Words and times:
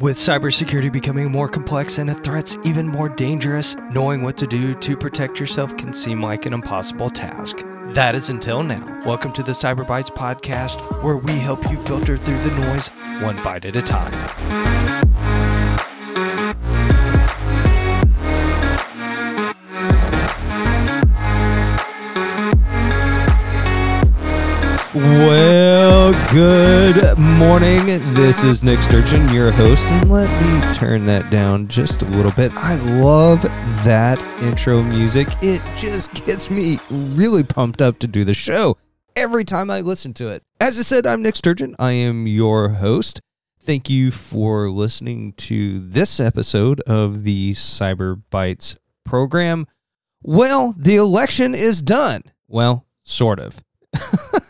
With 0.00 0.16
cybersecurity 0.16 0.90
becoming 0.90 1.30
more 1.30 1.46
complex 1.46 1.98
and 1.98 2.24
threats 2.24 2.56
even 2.64 2.88
more 2.88 3.10
dangerous, 3.10 3.76
knowing 3.90 4.22
what 4.22 4.38
to 4.38 4.46
do 4.46 4.74
to 4.76 4.96
protect 4.96 5.38
yourself 5.38 5.76
can 5.76 5.92
seem 5.92 6.22
like 6.22 6.46
an 6.46 6.54
impossible 6.54 7.10
task. 7.10 7.62
That 7.88 8.14
is 8.14 8.30
until 8.30 8.62
now. 8.62 9.02
Welcome 9.04 9.34
to 9.34 9.42
the 9.42 9.52
Cyber 9.52 9.86
Bytes 9.86 10.08
podcast, 10.08 10.80
where 11.02 11.18
we 11.18 11.32
help 11.32 11.70
you 11.70 11.78
filter 11.82 12.16
through 12.16 12.40
the 12.40 12.50
noise 12.50 12.88
one 13.20 13.36
bite 13.44 13.66
at 13.66 13.76
a 13.76 13.82
time. 13.82 14.14
Well, 24.94 25.69
good 26.32 27.18
morning. 27.18 27.86
This 28.14 28.42
is 28.42 28.64
Nick 28.64 28.82
Sturgeon, 28.82 29.28
your 29.32 29.52
host, 29.52 29.84
and 29.90 30.10
let 30.10 30.28
me 30.42 30.74
turn 30.74 31.04
that 31.06 31.30
down 31.30 31.68
just 31.68 32.02
a 32.02 32.04
little 32.06 32.32
bit. 32.32 32.52
I 32.54 32.76
love 33.00 33.42
that 33.84 34.20
intro 34.42 34.82
music. 34.82 35.28
It 35.40 35.62
just 35.76 36.12
gets 36.26 36.50
me 36.50 36.78
really 36.90 37.44
pumped 37.44 37.80
up 37.80 37.98
to 38.00 38.08
do 38.08 38.24
the 38.24 38.34
show 38.34 38.76
every 39.14 39.44
time 39.44 39.70
I 39.70 39.82
listen 39.82 40.12
to 40.14 40.28
it. 40.28 40.42
As 40.60 40.78
I 40.78 40.82
said, 40.82 41.06
I'm 41.06 41.22
Nick 41.22 41.36
Sturgeon. 41.36 41.76
I 41.78 41.92
am 41.92 42.26
your 42.26 42.70
host. 42.70 43.20
Thank 43.62 43.88
you 43.88 44.10
for 44.10 44.68
listening 44.70 45.32
to 45.34 45.78
this 45.78 46.18
episode 46.18 46.80
of 46.82 47.22
the 47.22 47.52
Cyber 47.52 48.22
Bytes 48.32 48.76
program. 49.04 49.66
Well, 50.22 50.74
the 50.76 50.96
election 50.96 51.54
is 51.54 51.82
done. 51.82 52.22
Well, 52.48 52.86
sort 53.04 53.38
of. 53.38 53.62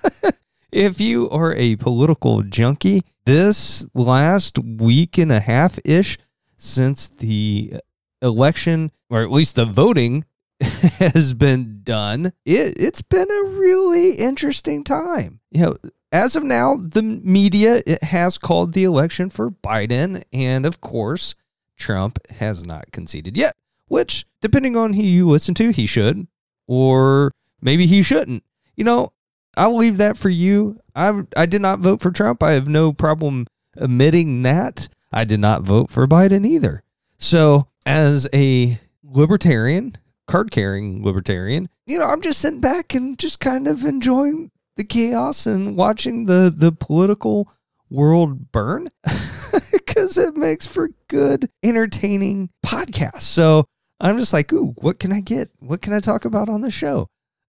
if 0.72 1.00
you 1.00 1.28
are 1.30 1.54
a 1.54 1.76
political 1.76 2.42
junkie, 2.42 3.02
this 3.24 3.86
last 3.94 4.58
week 4.58 5.18
and 5.18 5.30
a 5.30 5.40
half 5.40 5.78
ish 5.84 6.18
since 6.56 7.08
the 7.08 7.74
election, 8.22 8.90
or 9.08 9.22
at 9.22 9.30
least 9.30 9.56
the 9.56 9.64
voting, 9.64 10.24
has 10.60 11.32
been 11.34 11.80
done, 11.82 12.32
it, 12.44 12.74
it's 12.78 13.02
been 13.02 13.30
a 13.30 13.50
really 13.50 14.12
interesting 14.12 14.84
time. 14.84 15.40
You 15.50 15.62
know, 15.62 15.76
as 16.12 16.36
of 16.36 16.42
now, 16.42 16.76
the 16.76 17.02
media 17.02 17.82
it 17.86 18.02
has 18.04 18.36
called 18.36 18.72
the 18.72 18.84
election 18.84 19.30
for 19.30 19.50
Biden, 19.50 20.24
and 20.32 20.66
of 20.66 20.80
course, 20.80 21.34
Trump 21.76 22.18
has 22.32 22.64
not 22.64 22.92
conceded 22.92 23.36
yet. 23.36 23.56
Which, 23.88 24.24
depending 24.40 24.76
on 24.76 24.92
who 24.92 25.02
you 25.02 25.28
listen 25.28 25.54
to, 25.54 25.70
he 25.70 25.86
should, 25.86 26.28
or 26.68 27.32
maybe 27.60 27.86
he 27.86 28.02
shouldn't. 28.02 28.44
You 28.76 28.84
know, 28.84 29.12
I'll 29.56 29.76
leave 29.76 29.96
that 29.98 30.16
for 30.16 30.28
you. 30.28 30.80
I 30.94 31.22
I 31.36 31.46
did 31.46 31.62
not 31.62 31.80
vote 31.80 32.00
for 32.00 32.10
Trump. 32.10 32.42
I 32.42 32.52
have 32.52 32.68
no 32.68 32.92
problem 32.92 33.46
admitting 33.76 34.42
that. 34.42 34.88
I 35.12 35.24
did 35.24 35.40
not 35.40 35.62
vote 35.62 35.90
for 35.90 36.06
Biden 36.06 36.46
either. 36.46 36.82
So, 37.18 37.68
as 37.84 38.28
a 38.32 38.78
libertarian, 39.02 39.96
card 40.26 40.50
carrying 40.50 41.04
libertarian, 41.04 41.68
you 41.86 41.98
know, 41.98 42.06
I'm 42.06 42.22
just 42.22 42.40
sitting 42.40 42.60
back 42.60 42.94
and 42.94 43.18
just 43.18 43.40
kind 43.40 43.66
of 43.66 43.84
enjoying 43.84 44.50
the 44.76 44.84
chaos 44.84 45.46
and 45.46 45.76
watching 45.76 46.26
the 46.26 46.52
the 46.54 46.72
political 46.72 47.52
world 47.90 48.52
burn 48.52 48.88
because 49.72 50.16
it 50.16 50.36
makes 50.36 50.66
for 50.66 50.90
good, 51.08 51.50
entertaining 51.62 52.50
podcasts. 52.64 53.22
So 53.22 53.66
I'm 54.00 54.18
just 54.18 54.32
like, 54.32 54.52
ooh, 54.52 54.74
what 54.78 54.98
can 54.98 55.12
I 55.12 55.20
get? 55.20 55.50
What 55.58 55.82
can 55.82 55.92
I 55.92 56.00
talk 56.00 56.24
about 56.24 56.48
on 56.48 56.60
the 56.60 56.70
show? 56.70 57.08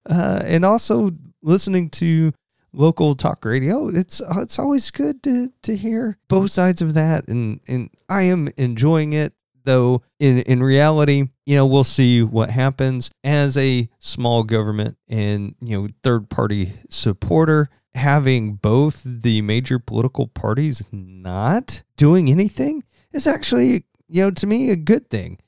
Uh, 0.10 0.42
and 0.46 0.66
also 0.66 1.12
listening 1.42 1.90
to 1.90 2.34
local 2.74 3.16
talk 3.16 3.44
radio, 3.46 3.90
it's 3.90 4.22
it's 4.38 4.60
always 4.60 4.90
good 4.92 5.22
to 5.24 5.52
to 5.64 5.76
hear 5.76 6.18
both 6.28 6.52
sides 6.52 6.82
of 6.82 6.94
that, 6.94 7.28
and 7.28 7.60
and 7.68 7.90
I 8.10 8.24
am 8.24 8.50
enjoying 8.58 9.14
it. 9.14 9.34
Though 9.64 10.02
in 10.20 10.40
in 10.40 10.64
reality, 10.64 11.28
you 11.46 11.56
know, 11.56 11.66
we'll 11.66 11.84
see 11.84 12.24
what 12.24 12.50
happens 12.50 13.12
as 13.24 13.58
a 13.58 13.90
small 14.00 14.44
government 14.44 14.98
and 15.08 15.56
you 15.62 15.82
know 15.82 15.88
third 16.04 16.30
party 16.30 16.74
supporter. 16.90 17.70
Having 17.94 18.56
both 18.56 19.02
the 19.06 19.42
major 19.42 19.78
political 19.78 20.26
parties 20.26 20.82
not 20.94 21.84
doing 21.98 22.30
anything 22.30 22.86
is 23.12 23.28
actually, 23.28 23.84
you 24.08 24.24
know, 24.24 24.32
to 24.32 24.48
me 24.48 24.70
a 24.72 24.78
good 24.78 25.10
thing. 25.10 25.40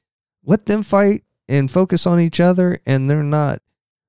Let 0.44 0.66
them 0.66 0.84
fight 0.84 1.24
and 1.48 1.72
focus 1.72 2.06
on 2.06 2.20
each 2.20 2.42
other, 2.42 2.80
and 2.86 3.10
they're 3.10 3.24
not 3.24 3.62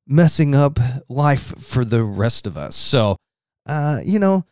messing 0.07 0.55
up 0.55 0.79
life 1.09 1.59
for 1.59 1.85
the 1.85 2.03
rest 2.05 2.47
of 2.47 2.57
us. 2.57 2.77
So, 2.77 3.17
uh, 3.67 4.01
you 4.05 4.19
know, 4.19 4.45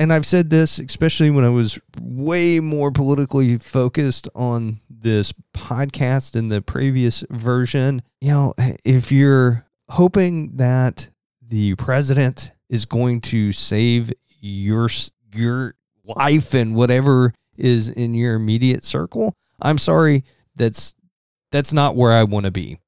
and 0.00 0.12
I've 0.12 0.26
said 0.26 0.48
this 0.50 0.78
especially 0.78 1.30
when 1.30 1.44
I 1.44 1.50
was 1.50 1.78
way 2.00 2.58
more 2.58 2.90
politically 2.90 3.58
focused 3.58 4.28
on 4.34 4.80
this 4.88 5.32
podcast 5.54 6.34
in 6.34 6.48
the 6.48 6.62
previous 6.62 7.22
version. 7.30 8.02
You 8.20 8.30
know, 8.30 8.54
if 8.84 9.12
you're 9.12 9.66
hoping 9.90 10.56
that 10.56 11.08
the 11.46 11.74
president 11.74 12.52
is 12.68 12.86
going 12.86 13.20
to 13.20 13.52
save 13.52 14.12
your 14.40 14.88
your 15.34 15.74
life 16.04 16.54
and 16.54 16.74
whatever 16.74 17.34
is 17.56 17.90
in 17.90 18.14
your 18.14 18.34
immediate 18.34 18.84
circle, 18.84 19.34
I'm 19.60 19.78
sorry, 19.78 20.24
that's 20.56 20.94
that's 21.52 21.72
not 21.72 21.94
where 21.94 22.12
I 22.12 22.24
want 22.24 22.46
to 22.46 22.50
be. 22.50 22.79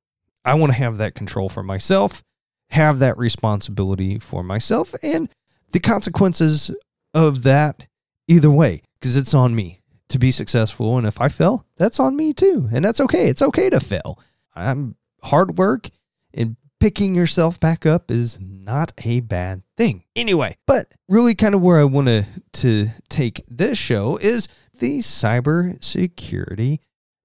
I 0.44 0.54
want 0.54 0.72
to 0.72 0.78
have 0.78 0.98
that 0.98 1.14
control 1.14 1.48
for 1.48 1.62
myself, 1.62 2.22
have 2.70 2.98
that 2.98 3.18
responsibility 3.18 4.18
for 4.18 4.42
myself, 4.42 4.94
and 5.02 5.28
the 5.72 5.80
consequences 5.80 6.70
of 7.14 7.42
that 7.42 7.86
either 8.28 8.50
way, 8.50 8.82
because 8.98 9.16
it's 9.16 9.34
on 9.34 9.54
me 9.54 9.80
to 10.08 10.18
be 10.18 10.30
successful. 10.30 10.98
And 10.98 11.06
if 11.06 11.20
I 11.20 11.28
fail, 11.28 11.66
that's 11.76 12.00
on 12.00 12.16
me 12.16 12.32
too. 12.32 12.68
And 12.72 12.84
that's 12.84 13.00
okay. 13.00 13.28
It's 13.28 13.42
okay 13.42 13.70
to 13.70 13.80
fail. 13.80 14.18
I'm 14.54 14.96
hard 15.22 15.58
work 15.58 15.88
and 16.34 16.56
picking 16.80 17.14
yourself 17.14 17.60
back 17.60 17.86
up 17.86 18.10
is 18.10 18.38
not 18.40 18.92
a 19.04 19.20
bad 19.20 19.62
thing. 19.76 20.02
Anyway, 20.16 20.56
but 20.66 20.92
really 21.08 21.34
kind 21.34 21.54
of 21.54 21.62
where 21.62 21.78
I 21.78 21.84
want 21.84 22.08
to 22.08 22.26
to 22.54 22.88
take 23.08 23.44
this 23.48 23.78
show 23.78 24.16
is 24.16 24.48
the 24.78 24.98
cyber 24.98 25.82
security 25.82 26.80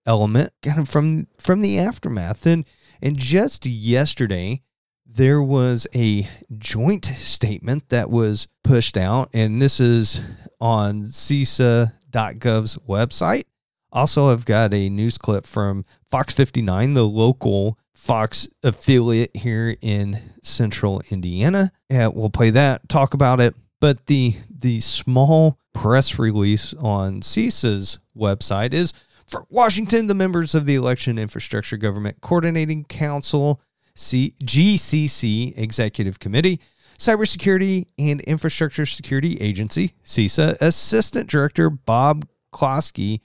element 0.06 0.54
kind 0.62 0.80
of 0.80 0.88
from 0.88 1.28
from 1.40 1.62
the 1.62 1.80
aftermath 1.80 2.46
and 2.46 2.66
and 3.02 3.18
just 3.18 3.66
yesterday 3.66 4.62
there 5.06 5.42
was 5.42 5.88
a 5.96 6.28
joint 6.58 7.06
statement 7.06 7.90
that 7.90 8.10
was 8.10 8.48
pushed 8.64 8.98
out 8.98 9.30
and 9.34 9.62
this 9.62 9.80
is 9.80 10.22
on 10.60 11.04
CISA.gov's 11.04 12.78
website. 12.78 13.46
Also 13.92 14.32
i've 14.32 14.46
got 14.46 14.74
a 14.74 14.90
news 14.90 15.18
clip 15.18 15.46
from 15.46 15.86
fox 16.10 16.34
59 16.34 16.94
the 16.94 17.08
local 17.08 17.80
fox 17.94 18.48
affiliate 18.64 19.36
here 19.36 19.76
in 19.82 20.20
central 20.44 21.02
indiana. 21.10 21.72
Yeah 21.90 22.08
we'll 22.08 22.30
play 22.30 22.50
that 22.52 22.88
talk 22.90 23.14
about 23.14 23.40
it. 23.40 23.56
But 23.80 24.08
the 24.08 24.36
the 24.50 24.80
small 24.80 25.60
press 25.74 26.18
release 26.18 26.74
on 26.74 27.22
CISA's 27.22 28.00
website 28.18 28.74
is 28.74 28.94
for 29.28 29.46
Washington, 29.50 30.08
the 30.08 30.14
members 30.14 30.56
of 30.56 30.66
the 30.66 30.76
Election 30.76 31.20
Infrastructure 31.20 31.78
Government 31.78 32.22
Coordinating 32.22 32.86
Council, 32.86 33.62
C- 33.94 34.34
GCC 34.44 35.58
Executive 35.58 36.20
Committee, 36.20 36.60
Cybersecurity 36.98 37.86
and 38.00 38.22
Infrastructure 38.22 38.86
Security 38.86 39.40
Agency, 39.40 39.94
CISA, 40.04 40.58
Assistant 40.62 41.30
Director 41.30 41.70
Bob 41.70 42.28
Kolasky, 42.54 43.20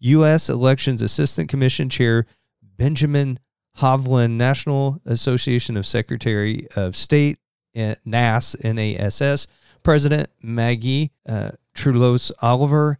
U.S. 0.00 0.48
Elections 0.48 1.02
Assistant 1.02 1.48
Commission 1.48 1.88
Chair 1.88 2.26
Benjamin 2.62 3.38
Hovland, 3.78 4.32
National 4.32 5.00
Association 5.04 5.76
of 5.76 5.86
Secretary 5.86 6.68
of 6.76 6.96
State, 6.96 7.38
NAS, 7.74 8.56
NASS, 8.62 9.46
President 9.82 10.30
Maggie 10.42 11.12
uh, 11.28 11.50
Toulouse 11.74 12.32
Oliver, 12.40 12.98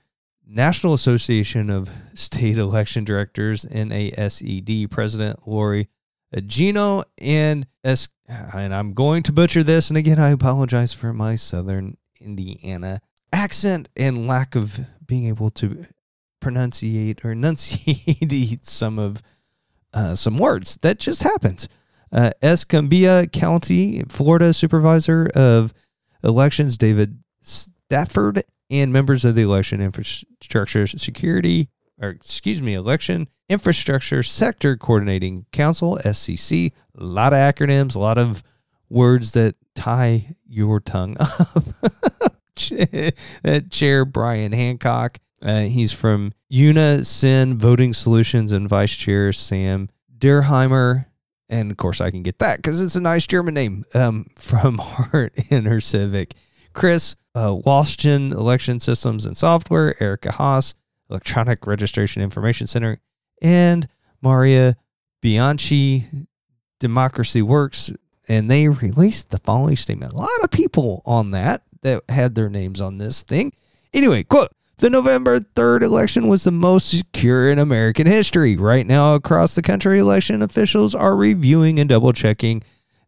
National 0.48 0.94
Association 0.94 1.68
of 1.68 1.90
State 2.14 2.56
Election 2.58 3.04
Directors, 3.04 3.64
NASED, 3.66 4.90
President 4.90 5.46
Lori 5.46 5.88
Augino, 6.34 7.04
and 7.18 7.66
S. 7.84 8.08
And 8.26 8.74
I'm 8.74 8.94
going 8.94 9.22
to 9.24 9.32
butcher 9.32 9.62
this. 9.62 9.90
And 9.90 9.96
again, 9.96 10.18
I 10.18 10.30
apologize 10.30 10.92
for 10.94 11.12
my 11.12 11.34
Southern 11.34 11.96
Indiana 12.20 13.00
accent 13.32 13.88
and 13.96 14.26
lack 14.26 14.54
of 14.54 14.80
being 15.06 15.26
able 15.26 15.50
to 15.50 15.84
pronunciate 16.40 17.24
or 17.24 17.32
enunciate 17.32 18.66
some 18.66 18.98
of 18.98 19.22
uh, 19.92 20.14
some 20.14 20.38
words. 20.38 20.78
That 20.82 20.98
just 20.98 21.22
happens. 21.22 21.68
Uh, 22.10 22.30
Escambia 22.42 23.26
County, 23.26 24.02
Florida 24.08 24.54
Supervisor 24.54 25.30
of 25.34 25.74
Elections, 26.24 26.78
David 26.78 27.18
Stafford, 27.42 28.44
and 28.70 28.92
members 28.92 29.24
of 29.24 29.34
the 29.34 29.42
election 29.42 29.80
infrastructure 29.80 30.86
security 30.86 31.68
or 32.00 32.10
excuse 32.10 32.60
me 32.62 32.74
election 32.74 33.28
infrastructure 33.48 34.22
sector 34.22 34.76
coordinating 34.76 35.46
council 35.52 35.98
scc 36.04 36.72
a 36.98 37.04
lot 37.04 37.32
of 37.32 37.38
acronyms 37.38 37.96
a 37.96 37.98
lot 37.98 38.18
of 38.18 38.42
words 38.88 39.32
that 39.32 39.54
tie 39.74 40.34
your 40.46 40.80
tongue 40.80 41.16
up 41.20 41.64
chair 43.70 44.04
brian 44.04 44.52
hancock 44.52 45.18
Uh, 45.40 45.62
he's 45.62 45.92
from 45.92 46.32
Unisyn 46.50 47.54
Voting 47.54 47.94
Solutions 47.94 48.50
and 48.50 48.68
Vice 48.68 48.96
Chair 48.96 49.32
Sam 49.32 49.88
Derheimer. 50.18 51.06
And 51.48 51.70
of 51.70 51.76
course, 51.76 52.00
I 52.00 52.10
can 52.10 52.24
get 52.24 52.40
that 52.40 52.56
because 52.56 52.82
it's 52.82 52.96
a 52.96 53.00
nice 53.00 53.26
German 53.26 53.54
name 53.54 53.84
um, 53.94 54.26
from 54.36 54.78
Hart 54.78 55.34
InterCivic. 55.36 56.32
Chris 56.72 57.14
uh, 57.38 57.54
Wlaschin 57.54 58.32
Election 58.32 58.80
Systems 58.80 59.24
and 59.24 59.36
Software, 59.36 60.00
Erica 60.02 60.32
Haas, 60.32 60.74
Electronic 61.08 61.66
Registration 61.66 62.20
Information 62.20 62.66
Center, 62.66 63.00
and 63.40 63.88
Maria 64.20 64.76
Bianchi, 65.20 66.06
Democracy 66.80 67.40
Works. 67.40 67.92
And 68.26 68.50
they 68.50 68.68
released 68.68 69.30
the 69.30 69.38
following 69.38 69.76
statement. 69.76 70.12
A 70.12 70.16
lot 70.16 70.28
of 70.42 70.50
people 70.50 71.02
on 71.06 71.30
that 71.30 71.62
that 71.82 72.02
had 72.08 72.34
their 72.34 72.50
names 72.50 72.80
on 72.80 72.98
this 72.98 73.22
thing. 73.22 73.52
Anyway, 73.94 74.24
quote, 74.24 74.50
the 74.78 74.90
November 74.90 75.38
3rd 75.38 75.82
election 75.82 76.26
was 76.26 76.44
the 76.44 76.50
most 76.50 76.90
secure 76.90 77.50
in 77.50 77.58
American 77.58 78.06
history. 78.06 78.56
Right 78.56 78.86
now, 78.86 79.14
across 79.14 79.54
the 79.54 79.62
country, 79.62 80.00
election 80.00 80.42
officials 80.42 80.94
are 80.94 81.16
reviewing 81.16 81.78
and 81.78 81.88
double 81.88 82.12
checking 82.12 82.62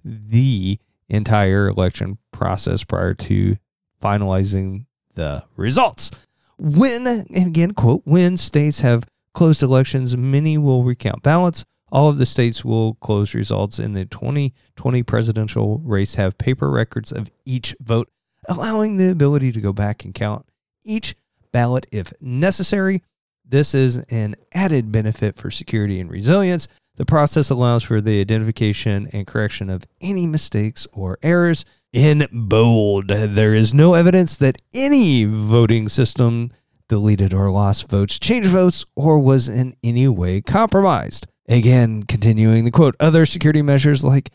the 0.04 0.78
entire 1.08 1.68
election 1.68 2.18
process 2.32 2.84
prior 2.84 3.14
to 3.14 3.56
finalizing 4.00 4.86
the 5.14 5.44
results. 5.56 6.10
When, 6.58 7.06
and 7.06 7.46
again, 7.46 7.72
quote, 7.72 8.02
when 8.04 8.36
states 8.36 8.80
have 8.80 9.06
closed 9.34 9.62
elections, 9.62 10.16
many 10.16 10.58
will 10.58 10.84
recount 10.84 11.22
ballots. 11.22 11.64
All 11.92 12.08
of 12.08 12.18
the 12.18 12.26
states 12.26 12.64
will 12.64 12.94
close 12.94 13.34
results 13.34 13.78
in 13.78 13.94
the 13.94 14.04
2020 14.04 15.02
presidential 15.02 15.78
race 15.78 16.14
have 16.14 16.38
paper 16.38 16.70
records 16.70 17.12
of 17.12 17.30
each 17.44 17.74
vote, 17.80 18.08
allowing 18.48 18.96
the 18.96 19.10
ability 19.10 19.52
to 19.52 19.60
go 19.60 19.72
back 19.72 20.04
and 20.04 20.14
count 20.14 20.46
each 20.84 21.16
ballot 21.52 21.86
if 21.90 22.12
necessary. 22.20 23.02
This 23.44 23.74
is 23.74 23.98
an 24.10 24.36
added 24.52 24.92
benefit 24.92 25.36
for 25.36 25.50
security 25.50 25.98
and 25.98 26.08
resilience. 26.08 26.68
The 27.00 27.06
process 27.06 27.48
allows 27.48 27.82
for 27.82 28.02
the 28.02 28.20
identification 28.20 29.08
and 29.10 29.26
correction 29.26 29.70
of 29.70 29.86
any 30.02 30.26
mistakes 30.26 30.86
or 30.92 31.16
errors. 31.22 31.64
In 31.94 32.28
bold, 32.30 33.08
there 33.08 33.54
is 33.54 33.72
no 33.72 33.94
evidence 33.94 34.36
that 34.36 34.60
any 34.74 35.24
voting 35.24 35.88
system 35.88 36.52
deleted 36.88 37.32
or 37.32 37.50
lost 37.50 37.88
votes, 37.88 38.18
changed 38.18 38.50
votes, 38.50 38.84
or 38.96 39.18
was 39.18 39.48
in 39.48 39.76
any 39.82 40.08
way 40.08 40.42
compromised. 40.42 41.26
Again, 41.48 42.02
continuing 42.02 42.66
the 42.66 42.70
quote, 42.70 42.96
other 43.00 43.24
security 43.24 43.62
measures 43.62 44.04
like 44.04 44.30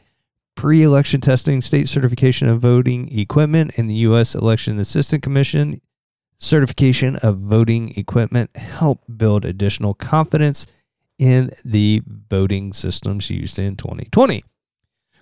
pre 0.56 0.82
election 0.82 1.22
testing, 1.22 1.62
state 1.62 1.88
certification 1.88 2.48
of 2.48 2.62
voting 2.62 3.16
equipment, 3.16 3.74
and 3.78 3.88
the 3.88 4.02
U.S. 4.10 4.34
Election 4.34 4.80
Assistant 4.80 5.22
Commission 5.22 5.82
certification 6.40 7.16
of 7.18 7.38
voting 7.38 7.94
equipment 7.96 8.58
help 8.58 9.04
build 9.18 9.46
additional 9.46 9.94
confidence 9.94 10.66
in 11.18 11.52
the 11.64 12.02
voting 12.06 12.74
systems 12.74 13.30
used 13.30 13.58
in 13.60 13.76
2020. 13.76 14.44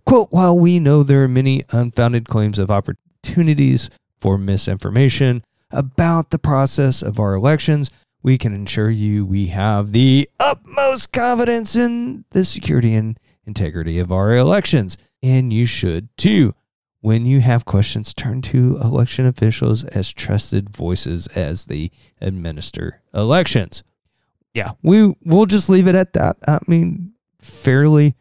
Quote, 0.06 0.32
while 0.32 0.58
we 0.58 0.80
know 0.80 1.04
there 1.04 1.24
are 1.24 1.28
many 1.28 1.64
unfounded 1.70 2.28
claims 2.28 2.60
of 2.60 2.70
opportunities 2.70 3.90
for 4.20 4.38
misinformation 4.38 5.44
about 5.72 6.30
the 6.30 6.40
process 6.40 7.02
of 7.02 7.20
our 7.20 7.34
elections, 7.34 7.90
we 8.22 8.38
can 8.38 8.64
assure 8.64 8.90
you 8.90 9.26
we 9.26 9.48
have 9.48 9.92
the 9.92 10.30
utmost 10.40 11.12
confidence 11.12 11.76
in 11.76 12.26
the 12.32 12.46
security 12.46 12.94
and 12.94 13.20
integrity 13.46 14.00
of 14.00 14.12
our 14.12 14.36
elections, 14.36 14.98
and 15.22 15.52
you 15.52 15.66
should 15.66 16.10
too. 16.18 16.54
When 17.02 17.26
you 17.26 17.42
have 17.42 17.66
questions, 17.66 18.14
turn 18.14 18.42
to 18.44 18.78
election 18.82 19.26
officials 19.26 19.84
as 19.84 20.14
trusted 20.14 20.70
voices 20.70 21.28
as 21.28 21.66
they 21.66 21.92
administer 22.22 23.02
elections. 23.14 23.84
Yeah, 24.54 24.72
we 24.82 25.16
we'll 25.24 25.46
just 25.46 25.70
leave 25.70 25.88
it 25.88 25.96
at 25.96 26.14
that. 26.14 26.38
I 26.48 26.60
mean, 26.68 27.14
fairly 27.40 28.16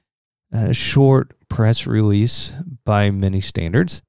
uh, 0.52 0.72
short 0.72 1.32
press 1.48 1.86
release 1.86 2.52
by 2.84 3.10
many 3.10 3.40
standards. 3.40 4.02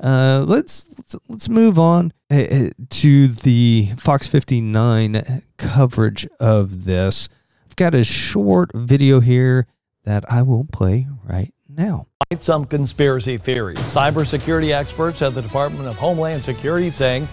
Uh, 0.00 0.44
let's, 0.46 0.96
let's 0.96 1.16
let's 1.28 1.48
move 1.48 1.78
on 1.78 2.12
uh, 2.30 2.70
to 2.88 3.28
the 3.28 3.90
Fox 3.98 4.28
59 4.28 5.42
coverage 5.56 6.28
of 6.38 6.84
this. 6.84 7.28
I've 7.66 7.76
got 7.76 7.94
a 7.94 8.04
short 8.04 8.70
video 8.74 9.18
here 9.18 9.66
that 10.04 10.30
I 10.30 10.42
will 10.42 10.64
play 10.64 11.08
right 11.24 11.52
now. 11.68 12.06
Some 12.38 12.66
conspiracy 12.66 13.38
theories. 13.38 13.78
Cybersecurity 13.78 14.72
experts 14.72 15.22
at 15.22 15.34
the 15.34 15.42
Department 15.42 15.88
of 15.88 15.96
Homeland 15.96 16.42
Security 16.44 16.90
saying 16.90 17.26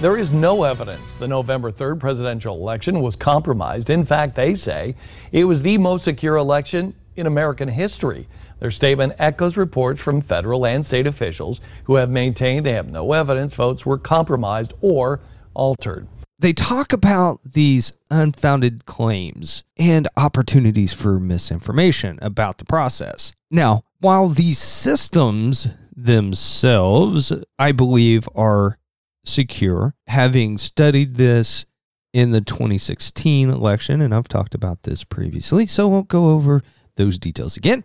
there 0.00 0.16
is 0.16 0.30
no 0.30 0.62
evidence 0.62 1.12
the 1.12 1.28
November 1.28 1.70
3rd 1.70 2.00
presidential 2.00 2.56
election 2.56 3.02
was 3.02 3.16
compromised. 3.16 3.90
In 3.90 4.06
fact, 4.06 4.34
they 4.34 4.54
say 4.54 4.94
it 5.30 5.44
was 5.44 5.62
the 5.62 5.76
most 5.76 6.04
secure 6.04 6.36
election 6.36 6.94
in 7.16 7.26
American 7.26 7.68
history. 7.68 8.26
Their 8.60 8.70
statement 8.70 9.12
echoes 9.18 9.58
reports 9.58 10.00
from 10.00 10.22
federal 10.22 10.64
and 10.64 10.86
state 10.86 11.06
officials 11.06 11.60
who 11.84 11.96
have 11.96 12.08
maintained 12.08 12.64
they 12.64 12.72
have 12.72 12.88
no 12.88 13.12
evidence 13.12 13.54
votes 13.54 13.84
were 13.84 13.98
compromised 13.98 14.72
or 14.80 15.20
altered. 15.52 16.08
They 16.38 16.54
talk 16.54 16.94
about 16.94 17.40
these 17.44 17.92
unfounded 18.10 18.86
claims 18.86 19.64
and 19.76 20.08
opportunities 20.16 20.94
for 20.94 21.20
misinformation 21.20 22.18
about 22.22 22.56
the 22.56 22.64
process. 22.64 23.32
Now, 23.50 23.82
while 23.98 24.28
these 24.28 24.58
systems 24.58 25.68
themselves, 25.94 27.34
I 27.58 27.72
believe, 27.72 28.26
are 28.34 28.78
secure, 29.24 29.94
having 30.06 30.58
studied 30.58 31.16
this 31.16 31.66
in 32.12 32.30
the 32.32 32.40
2016 32.40 33.50
election, 33.50 34.00
and 34.00 34.14
I've 34.14 34.28
talked 34.28 34.54
about 34.54 34.82
this 34.82 35.04
previously, 35.04 35.66
so 35.66 35.88
I 35.88 35.90
won't 35.90 36.08
go 36.08 36.30
over 36.30 36.62
those 36.96 37.18
details 37.18 37.56
again 37.56 37.84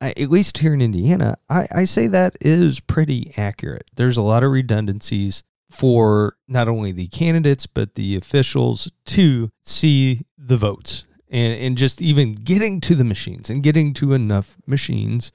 at 0.00 0.30
least 0.30 0.58
here 0.58 0.74
in 0.74 0.82
Indiana, 0.82 1.36
I, 1.48 1.66
I 1.70 1.84
say 1.84 2.06
that 2.08 2.36
is 2.40 2.80
pretty 2.80 3.32
accurate. 3.36 3.86
There's 3.94 4.16
a 4.16 4.22
lot 4.22 4.42
of 4.42 4.50
redundancies 4.50 5.42
for 5.70 6.36
not 6.46 6.68
only 6.68 6.92
the 6.92 7.08
candidates, 7.08 7.66
but 7.66 7.94
the 7.94 8.16
officials 8.16 8.90
to 9.06 9.50
see 9.62 10.26
the 10.38 10.56
votes 10.56 11.06
and, 11.30 11.52
and 11.54 11.78
just 11.78 12.02
even 12.02 12.34
getting 12.34 12.80
to 12.82 12.94
the 12.94 13.04
machines 13.04 13.50
and 13.50 13.62
getting 13.62 13.94
to 13.94 14.12
enough 14.12 14.56
machines 14.66 15.32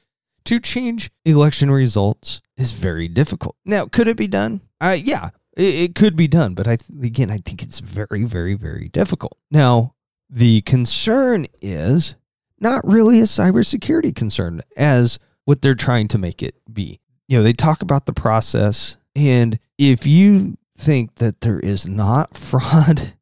to 0.49 0.59
change 0.59 1.11
election 1.25 1.69
results 1.71 2.41
is 2.57 2.71
very 2.73 3.07
difficult. 3.07 3.55
Now, 3.65 3.85
could 3.85 4.07
it 4.07 4.17
be 4.17 4.27
done? 4.27 4.61
Uh, 4.81 4.97
yeah, 4.99 5.29
it, 5.55 5.75
it 5.75 5.95
could 5.95 6.15
be 6.15 6.27
done, 6.27 6.53
but 6.55 6.67
I 6.67 6.77
again, 7.03 7.29
I 7.29 7.37
think 7.37 7.61
it's 7.63 7.79
very, 7.79 8.23
very, 8.23 8.55
very 8.55 8.89
difficult. 8.89 9.37
Now, 9.51 9.93
the 10.29 10.61
concern 10.61 11.45
is 11.61 12.15
not 12.59 12.85
really 12.85 13.19
a 13.19 13.23
cybersecurity 13.23 14.15
concern 14.15 14.61
as 14.75 15.19
what 15.45 15.61
they're 15.61 15.75
trying 15.75 16.07
to 16.09 16.17
make 16.17 16.41
it 16.43 16.55
be. 16.71 16.99
You 17.27 17.37
know, 17.37 17.43
they 17.43 17.53
talk 17.53 17.81
about 17.81 18.05
the 18.07 18.13
process, 18.13 18.97
and 19.15 19.59
if 19.77 20.05
you 20.07 20.57
think 20.77 21.15
that 21.15 21.41
there 21.41 21.59
is 21.59 21.87
not 21.87 22.35
fraud 22.37 23.13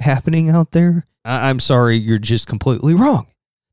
happening 0.00 0.50
out 0.50 0.72
there, 0.72 1.04
I- 1.24 1.48
I'm 1.48 1.60
sorry, 1.60 1.96
you're 1.96 2.18
just 2.18 2.46
completely 2.48 2.94
wrong. 2.94 3.28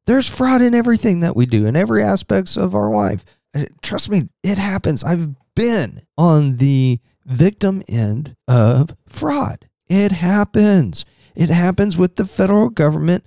There's 0.10 0.28
fraud 0.28 0.64
in 0.64 0.74
everything 0.74 1.20
that 1.20 1.36
we 1.36 1.46
do, 1.46 1.68
in 1.68 1.76
every 1.76 2.02
aspects 2.02 2.58
of 2.58 2.74
our 2.74 2.90
life. 2.90 3.24
Uh, 3.54 3.66
trust 3.84 4.10
me, 4.10 4.24
it 4.42 4.58
happens. 4.58 5.04
I've 5.04 5.36
been 5.54 6.02
on 6.18 6.58
the 6.58 6.98
victim 7.28 7.84
end 7.88 8.36
of 8.48 8.96
fraud. 9.08 9.70
It 9.88 10.12
happens. 10.12 11.06
It 11.36 11.50
happens 11.50 11.96
with 11.96 12.16
the 12.16 12.26
federal 12.26 12.70
government 12.70 13.24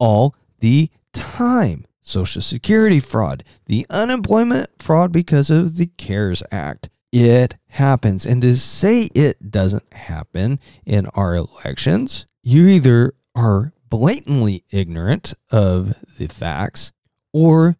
all 0.00 0.34
the 0.58 0.90
time. 1.12 1.86
Social 2.02 2.42
Security 2.42 2.98
fraud, 2.98 3.44
the 3.66 3.86
unemployment 3.88 4.70
fraud 4.82 5.12
because 5.12 5.50
of 5.50 5.76
the 5.76 5.86
CARES 5.86 6.42
Act. 6.50 6.88
It 7.12 7.54
happens. 7.68 8.26
And 8.26 8.42
to 8.42 8.56
say 8.58 9.02
it 9.14 9.52
doesn't 9.52 9.92
happen 9.92 10.58
in 10.84 11.06
our 11.14 11.36
elections, 11.36 12.26
you 12.42 12.66
either 12.66 13.14
are 13.36 13.72
blatantly 13.98 14.64
ignorant 14.70 15.34
of 15.52 15.94
the 16.18 16.26
facts 16.26 16.90
or 17.32 17.76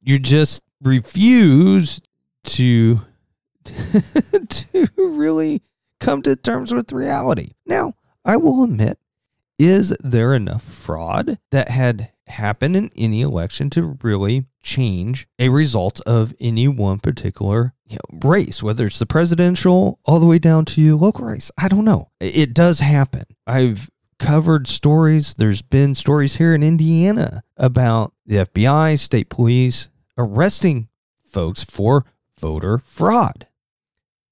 you 0.00 0.18
just 0.18 0.62
refuse 0.80 2.00
to 2.44 3.00
to 3.64 4.88
really 4.96 5.62
come 6.00 6.22
to 6.22 6.34
terms 6.34 6.72
with 6.72 6.92
reality. 6.92 7.50
Now, 7.66 7.92
I 8.24 8.38
will 8.38 8.64
admit, 8.64 8.98
is 9.58 9.94
there 10.00 10.34
enough 10.34 10.62
fraud 10.62 11.38
that 11.50 11.68
had 11.68 12.10
happened 12.26 12.74
in 12.74 12.90
any 12.96 13.20
election 13.20 13.68
to 13.70 13.98
really 14.02 14.46
change 14.62 15.26
a 15.38 15.50
result 15.50 16.00
of 16.06 16.34
any 16.40 16.66
one 16.66 16.98
particular 16.98 17.74
you 17.86 17.96
know, 17.96 18.28
race, 18.28 18.62
whether 18.62 18.86
it's 18.86 18.98
the 18.98 19.06
presidential 19.06 19.98
all 20.04 20.18
the 20.18 20.26
way 20.26 20.38
down 20.38 20.64
to 20.64 20.96
local 20.96 21.26
race. 21.26 21.50
I 21.58 21.68
don't 21.68 21.84
know. 21.84 22.10
It 22.20 22.54
does 22.54 22.80
happen. 22.80 23.24
I've 23.46 23.90
covered 24.24 24.66
stories. 24.66 25.34
There's 25.34 25.60
been 25.60 25.94
stories 25.94 26.36
here 26.36 26.54
in 26.54 26.62
Indiana 26.62 27.42
about 27.58 28.14
the 28.24 28.36
FBI, 28.36 28.98
state 28.98 29.28
police 29.28 29.90
arresting 30.16 30.88
folks 31.26 31.62
for 31.62 32.06
voter 32.40 32.78
fraud. 32.78 33.46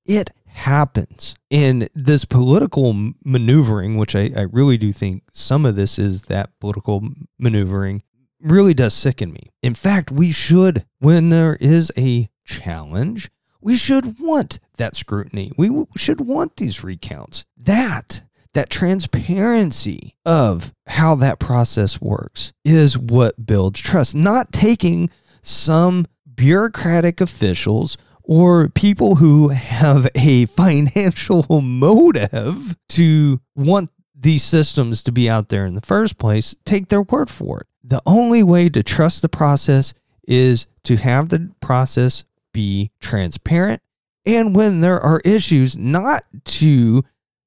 It 0.07 0.31
happens. 0.47 1.35
And 1.51 1.91
this 1.95 2.25
political 2.25 3.13
maneuvering, 3.23 3.99
which 3.99 4.17
I, 4.17 4.31
I 4.35 4.43
really 4.43 4.79
do 4.79 4.93
think 4.93 5.25
some 5.31 5.67
of 5.67 5.77
this 5.77 5.99
is 5.99 6.23
that 6.23 6.59
political 6.59 7.07
maneuvering, 7.39 8.03
really 8.41 8.73
does 8.73 8.95
sicken 8.95 9.31
me. 9.31 9.53
In 9.61 9.75
fact, 9.75 10.11
we 10.11 10.33
should, 10.33 10.87
when 11.01 11.29
there 11.29 11.57
is 11.57 11.93
a 11.99 12.31
challenge, 12.45 13.31
we 13.61 13.77
should 13.77 14.19
want 14.19 14.59
that 14.79 14.97
scrutiny. 14.97 15.53
We 15.59 15.85
should 15.97 16.23
want 16.23 16.57
these 16.57 16.83
recounts. 16.83 17.45
That 17.59 18.23
that 18.55 18.71
transparency 18.71 20.15
of 20.27 20.73
how 20.87 21.15
that 21.17 21.39
process 21.39 22.01
works 22.01 22.53
is 22.65 22.99
what 22.99 23.47
builds 23.47 23.81
trust, 23.81 24.15
not 24.15 24.53
taking 24.53 25.11
some 25.43 26.07
bureaucratic 26.35 27.21
officials 27.21 27.97
or 28.23 28.69
people 28.69 29.17
who 29.17 29.49
have 29.49 30.09
a 30.15 30.47
financial 30.47 31.61
motive 31.61 32.77
to 32.89 33.41
want 33.55 33.91
these 34.15 34.45
systems 34.45 35.03
to 35.03 35.13
be 35.13 35.29
out 35.29 35.49
there 35.49 35.67
in 35.67 35.75
the 35.75 35.81
first 35.81 36.19
place, 36.19 36.55
take 36.65 36.89
their 36.89 37.03
word 37.03 37.29
for 37.29 37.61
it. 37.61 37.67
The 37.83 38.03
only 38.07 38.43
way 38.43 38.69
to 38.69 38.83
trust 38.83 39.23
the 39.23 39.29
process 39.29 39.95
is 40.29 40.67
to 40.85 40.97
have 40.97 41.29
the 41.29 41.51
process 41.61 42.25
be 42.53 42.93
transparent. 43.01 43.83
And 44.25 44.55
when 44.55 44.81
there 44.81 45.01
are 45.01 45.21
issues, 45.25 45.77
not 45.77 46.23
to 46.45 47.05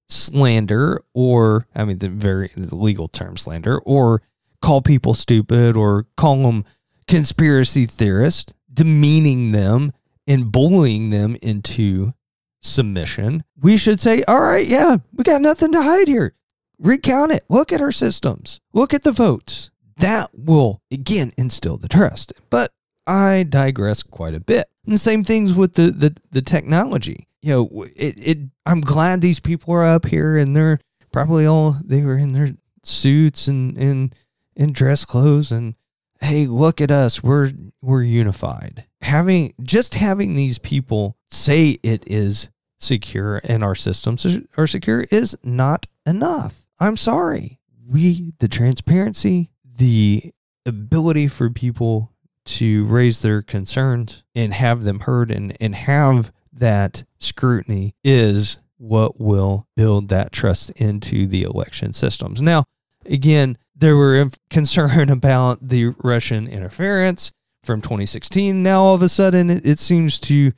slander 0.10 1.04
or, 1.14 1.68
I 1.76 1.84
mean, 1.86 2.00
the 2.00 2.10
very 2.10 2.52
the 2.56 2.76
legal 2.76 3.08
term 3.08 3.38
slander 3.38 3.80
or 3.80 4.22
call 4.62 4.82
people 4.82 5.14
stupid 5.14 5.76
or 5.76 6.06
call 6.18 6.44
them 6.44 6.66
conspiracy 7.08 7.86
theorists, 7.86 8.54
demeaning 8.74 9.52
them 9.52 9.92
and 10.28 10.52
bullying 10.52 11.10
them 11.10 11.38
into 11.42 12.14
submission. 12.62 13.44
We 13.60 13.78
should 13.78 14.02
say, 14.02 14.24
all 14.24 14.42
right, 14.42 14.66
yeah, 14.66 14.98
we 15.14 15.24
got 15.24 15.42
nothing 15.42 15.72
to 15.72 15.82
hide 15.82 16.08
here. 16.08 16.34
Recount 16.80 17.32
it. 17.32 17.46
Look 17.48 17.72
at 17.72 17.82
our 17.82 17.92
systems. 17.92 18.60
Look 18.74 18.94
at 18.94 19.04
the 19.04 19.12
votes. 19.12 19.70
That 19.98 20.32
will, 20.34 20.82
again, 20.92 21.32
instill 21.38 21.78
the 21.78 21.88
trust. 21.88 22.34
But 22.50 22.74
I 23.08 23.44
digress 23.44 24.04
quite 24.04 24.34
a 24.34 24.40
bit. 24.40 24.68
And 24.84 24.94
the 24.94 25.00
same 25.00 25.24
things 25.24 25.54
with 25.54 25.74
the, 25.76 25.92
the, 25.92 26.18
the 26.32 26.42
technology. 26.42 27.28
You 27.46 27.52
know, 27.52 27.86
it, 27.96 28.16
it 28.18 28.38
I'm 28.66 28.82
glad 28.82 29.22
these 29.22 29.40
people 29.40 29.72
are 29.76 29.84
up 29.84 30.06
here 30.06 30.36
and 30.36 30.56
they're 30.56 30.80
probably 31.12 31.46
all 31.46 31.76
they 31.86 32.02
were 32.02 32.18
in 32.18 32.34
their 32.34 32.50
suits 32.82 33.48
and 33.48 33.78
in 33.78 34.14
in 34.56 34.74
dress 34.74 35.06
clothes 35.06 35.52
and 35.52 35.76
hey, 36.22 36.48
look 36.48 36.82
at 36.82 36.90
us. 36.90 37.22
We're 37.22 37.52
we're 37.84 38.02
unified. 38.02 38.86
Having 39.02 39.54
just 39.62 39.94
having 39.94 40.34
these 40.34 40.58
people 40.58 41.18
say 41.30 41.78
it 41.84 42.04
is 42.08 42.50
secure 42.80 43.42
and 43.44 43.64
our 43.64 43.76
systems 43.76 44.26
are 44.58 44.66
secure 44.66 45.06
is 45.12 45.38
not 45.44 45.86
enough. 46.04 46.66
I'm 46.80 46.98
sorry. 46.98 47.60
We 47.88 48.34
the 48.40 48.48
transparency, 48.48 49.52
the 49.78 50.34
ability 50.66 51.28
for 51.28 51.52
people 51.52 52.12
to 52.46 52.86
raise 52.86 53.20
their 53.20 53.44
concerns 53.44 54.24
and 54.34 54.52
have 54.52 54.84
them 54.84 55.02
heard 55.02 55.30
and, 55.30 55.56
and 55.62 55.76
have 55.76 56.32
that 56.56 57.04
scrutiny 57.20 57.96
is 58.04 58.58
what 58.78 59.20
will 59.20 59.68
build 59.76 60.10
that 60.10 60.32
trust 60.32 60.70
into 60.72 61.28
the 61.28 61.44
election 61.44 61.94
systems. 61.94 62.42
Now, 62.42 62.66
again, 63.06 63.58
there 63.76 63.96
were 63.96 64.30
concern 64.50 65.10
about 65.10 65.68
the 65.68 65.94
Russian 66.04 66.48
interference 66.48 67.32
from 67.64 67.82
2016. 67.82 68.62
Now, 68.62 68.82
all 68.82 68.96
of 68.96 69.02
a 69.02 69.10
sudden, 69.10 69.50
it, 69.50 69.80
seems 69.80 70.20
to 70.22 70.54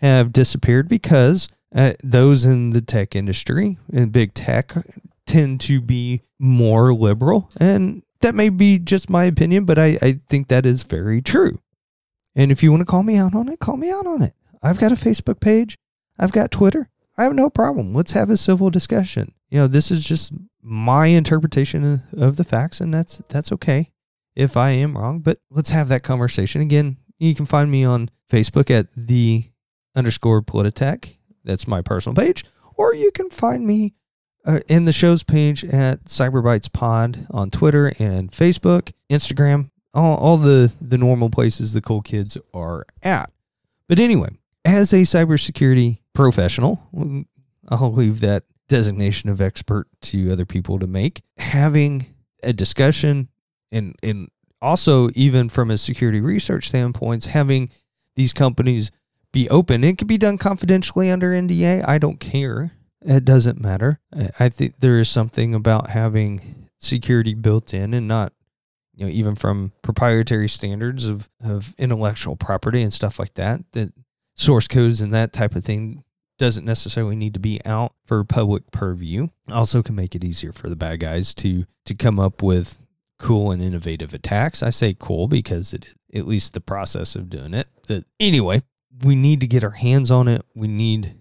have 0.00 0.32
disappeared 0.32 0.88
because 0.88 1.48
uh, 1.74 1.92
those 2.02 2.44
in 2.44 2.70
the 2.70 2.80
tech 2.80 3.16
industry 3.16 3.78
and 3.92 4.12
big 4.12 4.34
tech 4.34 4.72
tend 5.26 5.60
to 5.62 5.80
be 5.80 6.22
more 6.38 6.92
liberal 6.92 7.50
and 7.56 8.02
that 8.22 8.34
may 8.34 8.48
be 8.48 8.78
just 8.78 9.10
my 9.10 9.24
opinion, 9.24 9.64
but 9.64 9.78
I, 9.78 9.98
I 10.00 10.20
think 10.28 10.48
that 10.48 10.64
is 10.64 10.84
very 10.84 11.20
true. 11.20 11.60
And 12.34 12.50
if 12.50 12.62
you 12.62 12.70
want 12.70 12.80
to 12.80 12.86
call 12.86 13.02
me 13.02 13.16
out 13.16 13.34
on 13.34 13.48
it, 13.48 13.60
call 13.60 13.76
me 13.76 13.90
out 13.90 14.06
on 14.06 14.22
it. 14.22 14.34
I've 14.62 14.78
got 14.78 14.92
a 14.92 14.96
Facebook 14.96 15.40
page. 15.40 15.76
I've 16.18 16.32
got 16.32 16.50
Twitter. 16.50 16.88
I 17.16 17.24
have 17.24 17.34
no 17.34 17.50
problem. 17.50 17.94
Let's 17.94 18.12
have 18.12 18.30
a 18.30 18.36
civil 18.36 18.70
discussion. 18.70 19.34
You 19.50 19.60
know, 19.60 19.66
this 19.66 19.90
is 19.90 20.04
just 20.04 20.32
my 20.62 21.06
interpretation 21.06 22.02
of 22.16 22.36
the 22.36 22.44
facts, 22.44 22.80
and 22.80 22.92
that's 22.94 23.20
that's 23.28 23.52
okay 23.52 23.92
if 24.34 24.56
I 24.56 24.70
am 24.70 24.96
wrong. 24.96 25.20
But 25.20 25.38
let's 25.50 25.70
have 25.70 25.88
that 25.88 26.02
conversation 26.02 26.60
again. 26.60 26.96
You 27.18 27.34
can 27.34 27.46
find 27.46 27.70
me 27.70 27.84
on 27.84 28.10
Facebook 28.30 28.70
at 28.70 28.86
the 28.96 29.50
underscore 29.94 30.42
Polititech. 30.42 31.16
That's 31.44 31.66
my 31.66 31.82
personal 31.82 32.16
page, 32.16 32.44
or 32.76 32.94
you 32.94 33.10
can 33.10 33.28
find 33.30 33.66
me 33.66 33.94
uh, 34.44 34.60
in 34.68 34.84
the 34.84 34.92
show's 34.92 35.22
page 35.22 35.64
at 35.64 36.04
Cyberbytes 36.04 36.72
Pod 36.72 37.26
on 37.30 37.50
Twitter 37.50 37.92
and 37.98 38.30
Facebook, 38.30 38.92
Instagram, 39.10 39.70
all, 39.94 40.16
all 40.16 40.36
the, 40.36 40.74
the 40.80 40.98
normal 40.98 41.30
places 41.30 41.72
the 41.72 41.80
cool 41.80 42.02
kids 42.02 42.36
are 42.54 42.86
at. 43.02 43.30
But 43.88 43.98
anyway, 43.98 44.30
as 44.64 44.92
a 44.92 45.02
cybersecurity 45.02 45.98
professional, 46.14 46.80
I'll 47.68 47.92
leave 47.92 48.20
that 48.20 48.44
designation 48.68 49.28
of 49.28 49.40
expert 49.40 49.86
to 50.02 50.32
other 50.32 50.46
people 50.46 50.78
to 50.78 50.86
make. 50.86 51.22
Having 51.36 52.06
a 52.42 52.52
discussion 52.52 53.28
and, 53.70 53.96
and 54.02 54.28
also 54.60 55.10
even 55.14 55.48
from 55.48 55.70
a 55.70 55.78
security 55.78 56.20
research 56.20 56.68
standpoint, 56.68 57.24
having 57.24 57.70
these 58.16 58.32
companies 58.32 58.90
be 59.32 59.48
open. 59.48 59.82
It 59.82 59.98
can 59.98 60.06
be 60.06 60.18
done 60.18 60.38
confidentially 60.38 61.10
under 61.10 61.32
NDA. 61.32 61.86
I 61.86 61.98
don't 61.98 62.20
care. 62.20 62.72
It 63.04 63.24
doesn't 63.24 63.60
matter. 63.60 63.98
I 64.38 64.48
think 64.48 64.78
there 64.78 65.00
is 65.00 65.08
something 65.08 65.54
about 65.54 65.90
having 65.90 66.68
security 66.78 67.34
built 67.34 67.74
in 67.74 67.94
and 67.94 68.06
not, 68.06 68.32
you 68.94 69.06
know, 69.06 69.10
even 69.10 69.34
from 69.34 69.72
proprietary 69.82 70.48
standards 70.48 71.06
of, 71.06 71.28
of 71.42 71.74
intellectual 71.78 72.36
property 72.36 72.82
and 72.82 72.92
stuff 72.92 73.18
like 73.18 73.34
that, 73.34 73.60
that 73.72 73.92
source 74.34 74.68
codes 74.68 75.00
and 75.00 75.12
that 75.12 75.32
type 75.32 75.54
of 75.54 75.64
thing 75.64 76.04
doesn't 76.38 76.64
necessarily 76.64 77.14
need 77.14 77.34
to 77.34 77.40
be 77.40 77.60
out 77.64 77.94
for 78.04 78.24
public 78.24 78.70
purview. 78.72 79.28
Also 79.50 79.82
can 79.82 79.94
make 79.94 80.14
it 80.14 80.24
easier 80.24 80.52
for 80.52 80.68
the 80.68 80.76
bad 80.76 81.00
guys 81.00 81.34
to 81.34 81.66
to 81.84 81.94
come 81.94 82.18
up 82.18 82.42
with 82.42 82.78
cool 83.18 83.52
and 83.52 83.62
innovative 83.62 84.12
attacks. 84.12 84.62
I 84.62 84.70
say 84.70 84.96
cool 84.98 85.28
because 85.28 85.72
it 85.72 85.86
at 86.12 86.26
least 86.26 86.54
the 86.54 86.60
process 86.60 87.14
of 87.14 87.30
doing 87.30 87.54
it. 87.54 87.68
That 87.86 88.04
anyway, 88.18 88.62
we 89.02 89.14
need 89.14 89.40
to 89.40 89.46
get 89.46 89.64
our 89.64 89.70
hands 89.70 90.10
on 90.10 90.28
it. 90.28 90.44
We 90.54 90.68
need 90.68 91.16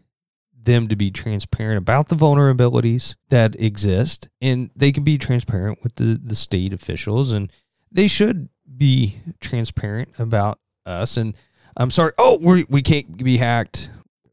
them 0.64 0.88
to 0.88 0.96
be 0.96 1.12
transparent 1.12 1.78
about 1.78 2.10
the 2.10 2.16
vulnerabilities 2.16 3.16
that 3.30 3.60
exist 3.60 4.30
and 4.42 4.70
they 4.76 4.92
can 4.92 5.04
be 5.04 5.18
transparent 5.18 5.82
with 5.84 5.96
the, 5.96 6.20
the 6.24 6.36
state 6.36 6.74
officials 6.74 7.34
and 7.34 7.52
they 7.92 8.08
should 8.08 8.50
be 8.78 9.22
transparent 9.40 10.10
about 10.20 10.60
us 10.86 11.18
and 11.18 11.36
i'm 11.78 11.92
sorry. 11.92 12.14
Oh 12.18 12.38
we 12.38 12.66
we 12.70 12.82
can't 12.82 13.24
be 13.24 13.38
hacked. 13.38 13.90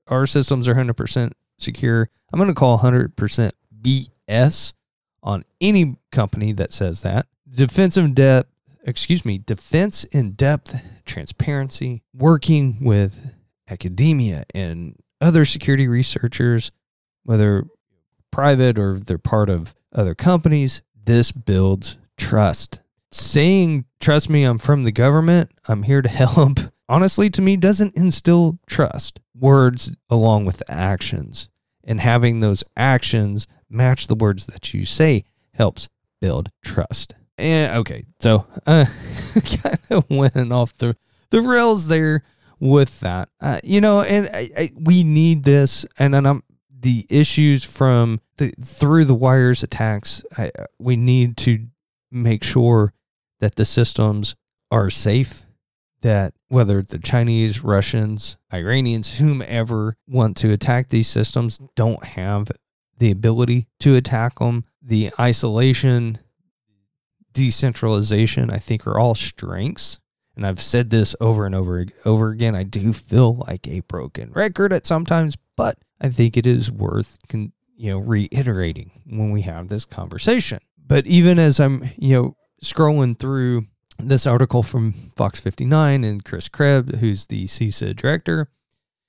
Our 0.08 0.26
systems 0.26 0.66
are 0.66 0.74
100% 0.74 1.32
secure. 1.58 2.08
I'm 2.32 2.38
going 2.38 2.48
to 2.48 2.54
call 2.54 2.78
100% 2.78 3.52
bs 3.82 4.72
on 5.22 5.44
any 5.60 5.96
company 6.12 6.52
that 6.52 6.72
says 6.72 7.02
that. 7.02 7.26
Defensive 7.50 8.14
depth 8.14 8.48
excuse 8.84 9.24
me 9.24 9.38
defense 9.38 10.04
in 10.04 10.32
depth 10.32 10.80
transparency 11.04 12.02
working 12.14 12.78
with 12.80 13.34
academia 13.68 14.44
and 14.54 14.96
other 15.20 15.44
security 15.44 15.88
researchers, 15.88 16.70
whether 17.24 17.64
private 18.30 18.78
or 18.78 18.98
they're 18.98 19.18
part 19.18 19.50
of 19.50 19.74
other 19.92 20.14
companies, 20.14 20.82
this 21.04 21.32
builds 21.32 21.98
trust. 22.16 22.80
Saying, 23.10 23.86
trust 24.00 24.28
me, 24.28 24.44
I'm 24.44 24.58
from 24.58 24.82
the 24.82 24.92
government, 24.92 25.50
I'm 25.66 25.82
here 25.82 26.02
to 26.02 26.08
help, 26.08 26.58
honestly, 26.88 27.30
to 27.30 27.42
me, 27.42 27.56
doesn't 27.56 27.96
instill 27.96 28.58
trust. 28.66 29.20
Words 29.34 29.92
along 30.10 30.44
with 30.44 30.62
actions. 30.68 31.48
And 31.84 32.00
having 32.00 32.40
those 32.40 32.64
actions 32.76 33.46
match 33.70 34.08
the 34.08 34.14
words 34.14 34.46
that 34.46 34.74
you 34.74 34.84
say 34.84 35.24
helps 35.54 35.88
build 36.20 36.50
trust. 36.64 37.14
And 37.38 37.76
okay, 37.76 38.04
so 38.20 38.46
uh, 38.66 38.86
kind 39.62 39.78
of 39.90 40.10
went 40.10 40.52
off 40.52 40.76
the, 40.76 40.96
the 41.30 41.40
rails 41.40 41.88
there 41.88 42.24
with 42.60 43.00
that. 43.00 43.28
Uh, 43.40 43.60
you 43.62 43.80
know, 43.80 44.02
and 44.02 44.28
I, 44.32 44.50
I, 44.56 44.70
we 44.78 45.04
need 45.04 45.44
this, 45.44 45.86
and, 45.98 46.14
and 46.14 46.26
I'm 46.26 46.42
the 46.80 47.06
issues 47.08 47.64
from 47.64 48.20
the 48.36 48.52
through 48.62 49.04
the 49.04 49.14
wires 49.14 49.62
attacks. 49.62 50.22
I, 50.36 50.50
we 50.78 50.96
need 50.96 51.36
to 51.38 51.66
make 52.10 52.42
sure 52.42 52.92
that 53.40 53.56
the 53.56 53.64
systems 53.64 54.34
are 54.70 54.90
safe. 54.90 55.42
That 56.02 56.34
whether 56.46 56.80
the 56.80 56.98
Chinese, 56.98 57.64
Russians, 57.64 58.36
Iranians, 58.52 59.18
whomever 59.18 59.96
want 60.06 60.36
to 60.38 60.52
attack 60.52 60.88
these 60.88 61.08
systems, 61.08 61.58
don't 61.74 62.04
have 62.04 62.52
the 62.98 63.10
ability 63.10 63.66
to 63.80 63.96
attack 63.96 64.38
them. 64.38 64.64
The 64.80 65.10
isolation, 65.18 66.20
decentralization, 67.32 68.50
I 68.50 68.58
think, 68.58 68.86
are 68.86 68.98
all 68.98 69.16
strengths 69.16 69.98
and 70.38 70.46
I've 70.46 70.62
said 70.62 70.90
this 70.90 71.16
over 71.20 71.44
and 71.44 71.54
over 71.54 71.84
over 72.04 72.30
again. 72.30 72.54
I 72.54 72.62
do 72.62 72.92
feel 72.92 73.44
like 73.48 73.66
a 73.66 73.80
broken 73.80 74.30
record 74.30 74.72
at 74.72 74.86
sometimes, 74.86 75.36
but 75.56 75.76
I 76.00 76.10
think 76.10 76.36
it 76.36 76.46
is 76.46 76.70
worth 76.70 77.18
con- 77.28 77.52
you 77.76 77.90
know 77.90 77.98
reiterating 77.98 79.02
when 79.04 79.32
we 79.32 79.42
have 79.42 79.68
this 79.68 79.84
conversation. 79.84 80.60
But 80.88 81.06
even 81.06 81.38
as 81.38 81.60
I'm 81.60 81.90
you 81.96 82.14
know 82.14 82.36
scrolling 82.64 83.18
through 83.18 83.66
this 83.98 84.26
article 84.26 84.62
from 84.62 85.12
Fox 85.16 85.38
59 85.38 86.02
and 86.02 86.24
Chris 86.24 86.48
Krebs, 86.48 86.98
who's 86.98 87.26
the 87.26 87.44
CISA 87.44 87.94
director, 87.94 88.48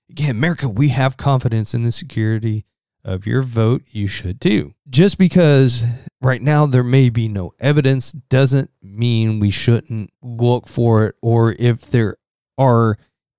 again, 0.10 0.32
America, 0.32 0.68
we 0.68 0.90
have 0.90 1.18
confidence 1.18 1.74
in 1.74 1.84
the 1.84 1.92
security 1.92 2.66
of 3.04 3.26
your 3.26 3.42
vote. 3.42 3.84
You 3.88 4.08
should 4.08 4.42
too. 4.42 4.74
Just 4.90 5.18
because 5.18 5.86
right 6.22 6.42
now 6.42 6.66
there 6.66 6.84
may 6.84 7.10
be 7.10 7.28
no 7.28 7.54
evidence 7.60 8.12
doesn't 8.12 8.72
mean 8.82 9.40
we 9.40 9.52
shouldn't 9.52 10.12
look 10.22 10.68
for 10.68 11.06
it, 11.06 11.16
or 11.22 11.54
if 11.54 11.90
there 11.90 12.18
are 12.58 12.98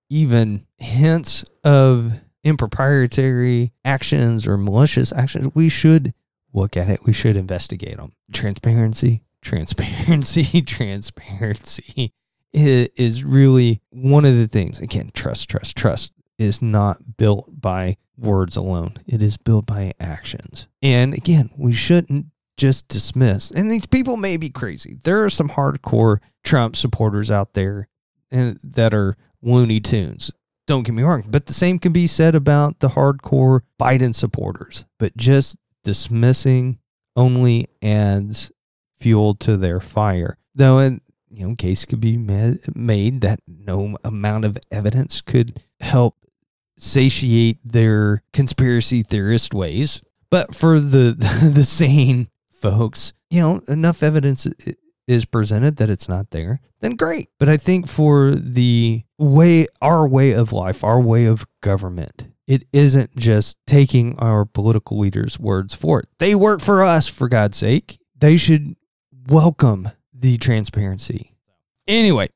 even 0.09 0.67
hints 0.79 1.45
of 1.63 2.15
improprietary 2.43 3.73
actions 3.85 4.47
or 4.47 4.57
malicious 4.57 5.13
actions, 5.13 5.49
we 5.55 5.69
should 5.69 6.15
look 6.53 6.77
at 6.77 6.89
it. 6.89 7.05
We 7.05 7.13
should 7.13 7.37
investigate 7.37 7.97
them. 7.97 8.13
Transparency, 8.33 9.23
transparency, 9.43 10.63
transparency 10.67 12.13
is 12.53 13.25
really 13.25 13.81
one 13.91 14.25
of 14.25 14.37
the 14.37 14.49
things. 14.49 14.81
Again, 14.81 15.11
trust, 15.15 15.49
trust, 15.49 15.77
trust 15.77 16.13
is 16.39 16.63
not 16.63 17.17
built 17.17 17.61
by 17.61 17.97
words 18.17 18.57
alone, 18.57 18.95
it 19.07 19.23
is 19.23 19.37
built 19.37 19.67
by 19.67 19.95
actions. 19.99 20.69
And 20.83 21.15
again, 21.15 21.51
we 21.57 21.73
shouldn't 21.73 22.27
just 22.57 22.89
dismiss. 22.89 23.51
And 23.51 23.71
these 23.71 23.87
people 23.87 24.19
may 24.19 24.37
be 24.37 24.51
crazy. 24.51 24.99
There 25.03 25.25
are 25.25 25.31
some 25.31 25.49
hardcore 25.49 26.19
Trump 26.45 26.77
supporters 26.77 27.31
out 27.31 27.55
there 27.55 27.89
and 28.31 28.59
that 28.63 28.93
are 28.93 29.17
Looney 29.43 29.81
Tunes. 29.81 30.31
Don't 30.67 30.85
get 30.85 30.95
me 30.95 31.03
wrong, 31.03 31.25
but 31.27 31.47
the 31.47 31.55
same 31.55 31.79
can 31.79 31.93
be 31.93 32.07
said 32.07 32.35
about 32.35 32.81
the 32.81 32.91
hardcore 32.91 33.63
Biden 33.81 34.15
supporters. 34.15 34.85
But 34.99 35.17
just 35.17 35.57
dismissing 35.85 36.79
only 37.17 37.69
adds 37.83 38.53
fuel 38.99 39.35
to 39.37 39.57
their 39.57 39.81
fire. 39.81 40.37
Though, 40.55 40.79
in, 40.79 41.01
you 41.31 41.49
know, 41.49 41.55
case 41.55 41.85
could 41.85 42.01
be 42.01 42.17
made 42.17 43.21
that 43.21 43.41
no 43.47 43.97
amount 44.05 44.45
of 44.45 44.59
evidence 44.71 45.21
could 45.21 45.63
help 45.81 46.17
satiate 46.77 47.59
their 47.65 48.23
conspiracy 48.33 49.03
theorist 49.03 49.55
ways. 49.55 50.03
But 50.31 50.55
for 50.55 50.81
the 50.81 51.15
the 51.55 51.65
sane 51.65 52.29
folks, 52.51 53.13
you 53.31 53.41
know, 53.41 53.63
enough 53.69 54.03
evidence 54.03 54.47
is 55.07 55.25
presented 55.25 55.77
that 55.77 55.91
it's 55.91 56.09
not 56.09 56.31
there, 56.31 56.61
then 56.81 56.95
great. 56.95 57.31
But 57.39 57.49
I 57.49 57.57
think 57.57 57.89
for 57.89 58.33
the 58.33 59.03
way, 59.19 59.67
our 59.83 60.07
way 60.07 60.33
of 60.33 60.53
life, 60.53 60.85
our 60.85 61.01
way 61.01 61.25
of 61.25 61.47
government, 61.63 62.29
it 62.51 62.67
isn't 62.73 63.15
just 63.15 63.59
taking 63.65 64.19
our 64.19 64.45
political 64.45 64.99
leaders' 64.99 65.39
words 65.39 65.73
for 65.73 66.01
it. 66.01 66.09
They 66.19 66.35
work 66.35 66.61
for 66.61 66.83
us, 66.83 67.07
for 67.07 67.29
God's 67.29 67.57
sake. 67.57 68.01
They 68.19 68.37
should 68.37 68.75
welcome 69.29 69.91
the 70.13 70.37
transparency. 70.37 71.37
Anyway, 71.87 72.29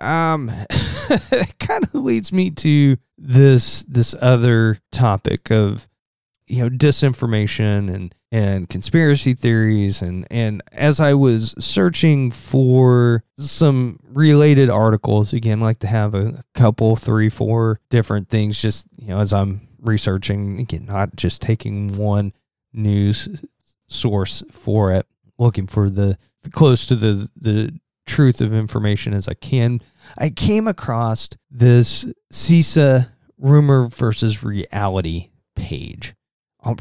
um, 0.00 0.50
it 0.70 1.56
kind 1.60 1.84
of 1.84 1.94
leads 1.94 2.32
me 2.32 2.50
to 2.50 2.96
this 3.16 3.84
this 3.84 4.12
other 4.20 4.80
topic 4.90 5.52
of 5.52 5.88
you 6.48 6.64
know 6.64 6.68
disinformation 6.68 7.94
and 7.94 8.12
and 8.32 8.68
conspiracy 8.68 9.34
theories 9.34 10.02
and 10.02 10.26
and 10.30 10.62
as 10.72 11.00
I 11.00 11.14
was 11.14 11.54
searching 11.58 12.30
for 12.30 13.24
some 13.38 13.98
related 14.08 14.70
articles 14.70 15.32
again 15.32 15.60
like 15.60 15.80
to 15.80 15.86
have 15.88 16.14
a 16.14 16.44
couple 16.54 16.94
three 16.96 17.28
four 17.28 17.80
different 17.90 18.28
things 18.28 18.60
just 18.60 18.86
you 18.96 19.08
know 19.08 19.18
as 19.18 19.32
I'm 19.32 19.68
researching 19.80 20.60
again 20.60 20.86
not 20.86 21.16
just 21.16 21.42
taking 21.42 21.96
one 21.96 22.32
news 22.72 23.28
source 23.88 24.44
for 24.52 24.92
it 24.92 25.06
looking 25.38 25.66
for 25.66 25.90
the, 25.90 26.16
the 26.42 26.50
close 26.50 26.86
to 26.86 26.94
the 26.94 27.28
the 27.36 27.76
truth 28.06 28.40
of 28.40 28.52
information 28.52 29.12
as 29.12 29.26
I 29.26 29.34
can 29.34 29.80
I 30.16 30.30
came 30.30 30.68
across 30.68 31.28
this 31.50 32.06
CISA 32.32 33.10
rumor 33.38 33.88
versus 33.88 34.44
reality 34.44 35.30
page 35.56 36.14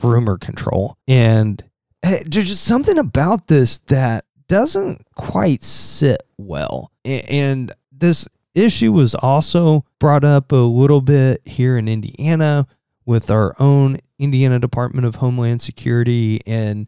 rumor 0.02 0.38
control. 0.38 0.98
And 1.08 1.64
eh, 2.04 2.24
there's 2.26 2.50
just 2.50 2.64
something 2.64 2.98
about 2.98 3.48
this 3.48 3.80
that 3.88 4.26
doesn't 4.48 5.06
quite 5.16 5.64
sit 5.64 6.24
well. 6.38 6.92
And 7.06 7.72
this 7.92 8.28
issue 8.54 8.92
was 8.92 9.16
also 9.16 9.86
brought 10.00 10.24
up 10.24 10.52
a 10.52 10.56
little 10.56 11.02
bit 11.02 11.42
here 11.46 11.78
in 11.78 11.88
Indiana 11.88 12.68
with 13.06 13.32
our 13.32 13.56
own 13.60 14.00
Indiana 14.18 14.60
Department 14.60 15.06
of 15.06 15.16
Homeland 15.16 15.62
Security 15.62 16.42
and 16.46 16.88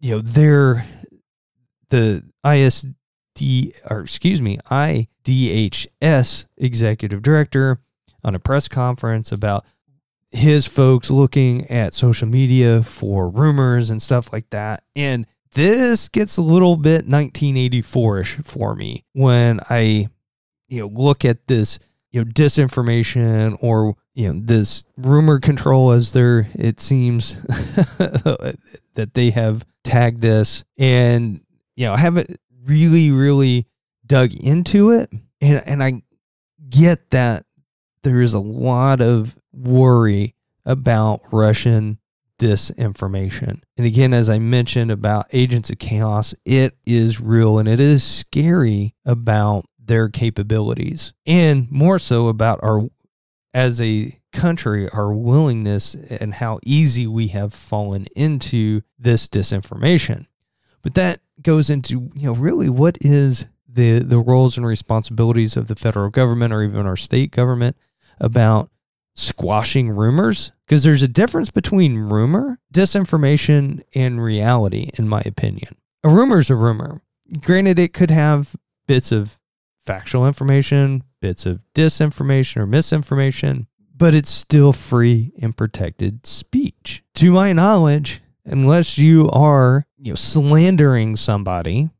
you 0.00 0.14
know 0.14 0.20
their 0.20 0.86
the 1.90 2.22
ISD 2.44 2.94
or 3.90 4.00
excuse 4.00 4.40
me 4.40 4.58
IDHS 4.70 6.44
executive 6.56 7.22
director 7.22 7.80
on 8.24 8.34
a 8.34 8.38
press 8.38 8.68
conference 8.68 9.32
about 9.32 9.64
his 10.30 10.66
folks 10.66 11.10
looking 11.10 11.70
at 11.70 11.94
social 11.94 12.28
media 12.28 12.82
for 12.82 13.28
rumors 13.28 13.90
and 13.90 14.02
stuff 14.02 14.32
like 14.32 14.50
that. 14.50 14.82
And 14.94 15.26
this 15.52 16.08
gets 16.08 16.36
a 16.36 16.42
little 16.42 16.76
bit 16.76 17.08
1984ish 17.08 18.44
for 18.44 18.74
me 18.74 19.04
when 19.12 19.60
I, 19.70 20.08
you 20.68 20.80
know, 20.80 20.88
look 20.88 21.24
at 21.24 21.46
this, 21.46 21.78
you 22.10 22.22
know, 22.22 22.30
disinformation 22.30 23.56
or, 23.60 23.96
you 24.14 24.32
know, 24.32 24.40
this 24.44 24.84
rumor 24.96 25.40
control 25.40 25.92
as 25.92 26.12
there, 26.12 26.48
it 26.54 26.80
seems 26.80 27.34
that 27.96 29.10
they 29.14 29.30
have 29.30 29.64
tagged 29.84 30.20
this. 30.20 30.64
And, 30.76 31.40
you 31.76 31.86
know, 31.86 31.94
I 31.94 31.98
haven't 31.98 32.38
really, 32.64 33.10
really 33.10 33.66
dug 34.06 34.34
into 34.34 34.90
it. 34.90 35.10
And, 35.40 35.62
and 35.66 35.82
I 35.82 36.02
get 36.68 37.10
that 37.10 37.46
there 38.02 38.20
is 38.20 38.34
a 38.34 38.40
lot 38.40 39.00
of 39.00 39.36
worry 39.58 40.34
about 40.64 41.20
Russian 41.32 41.98
disinformation. 42.38 43.60
And 43.76 43.86
again, 43.86 44.14
as 44.14 44.30
I 44.30 44.38
mentioned 44.38 44.90
about 44.90 45.26
agents 45.32 45.70
of 45.70 45.78
chaos, 45.78 46.34
it 46.44 46.76
is 46.86 47.20
real 47.20 47.58
and 47.58 47.68
it 47.68 47.80
is 47.80 48.04
scary 48.04 48.94
about 49.04 49.66
their 49.78 50.08
capabilities 50.08 51.12
and 51.26 51.70
more 51.70 51.98
so 51.98 52.28
about 52.28 52.60
our, 52.62 52.88
as 53.52 53.80
a 53.80 54.20
country, 54.32 54.88
our 54.90 55.12
willingness 55.12 55.94
and 55.94 56.34
how 56.34 56.60
easy 56.62 57.06
we 57.06 57.28
have 57.28 57.52
fallen 57.52 58.06
into 58.14 58.82
this 58.98 59.26
disinformation. 59.26 60.26
But 60.82 60.94
that 60.94 61.20
goes 61.42 61.70
into, 61.70 62.10
you 62.14 62.28
know, 62.28 62.34
really 62.34 62.68
what 62.68 62.98
is 63.00 63.46
the, 63.66 64.00
the 64.00 64.18
roles 64.18 64.56
and 64.56 64.66
responsibilities 64.66 65.56
of 65.56 65.68
the 65.68 65.76
federal 65.76 66.10
government 66.10 66.52
or 66.52 66.62
even 66.62 66.86
our 66.86 66.96
state 66.96 67.30
government 67.30 67.76
about 68.20 68.70
squashing 69.18 69.90
rumors 69.90 70.52
because 70.66 70.84
there's 70.84 71.02
a 71.02 71.08
difference 71.08 71.50
between 71.50 71.98
rumor, 71.98 72.60
disinformation, 72.72 73.82
and 73.94 74.22
reality, 74.22 74.90
in 74.94 75.08
my 75.08 75.20
opinion. 75.26 75.74
A 76.04 76.08
rumor 76.08 76.38
is 76.38 76.50
a 76.50 76.54
rumor. 76.54 77.02
Granted, 77.40 77.78
it 77.78 77.92
could 77.92 78.10
have 78.10 78.54
bits 78.86 79.10
of 79.10 79.38
factual 79.84 80.26
information, 80.26 81.02
bits 81.20 81.46
of 81.46 81.60
disinformation 81.74 82.58
or 82.58 82.66
misinformation, 82.66 83.66
but 83.96 84.14
it's 84.14 84.30
still 84.30 84.72
free 84.72 85.32
and 85.42 85.56
protected 85.56 86.24
speech. 86.24 87.02
To 87.14 87.32
my 87.32 87.52
knowledge, 87.52 88.22
unless 88.44 88.98
you 88.98 89.28
are, 89.30 89.84
you 89.98 90.12
know, 90.12 90.16
slandering 90.16 91.16
somebody, 91.16 91.90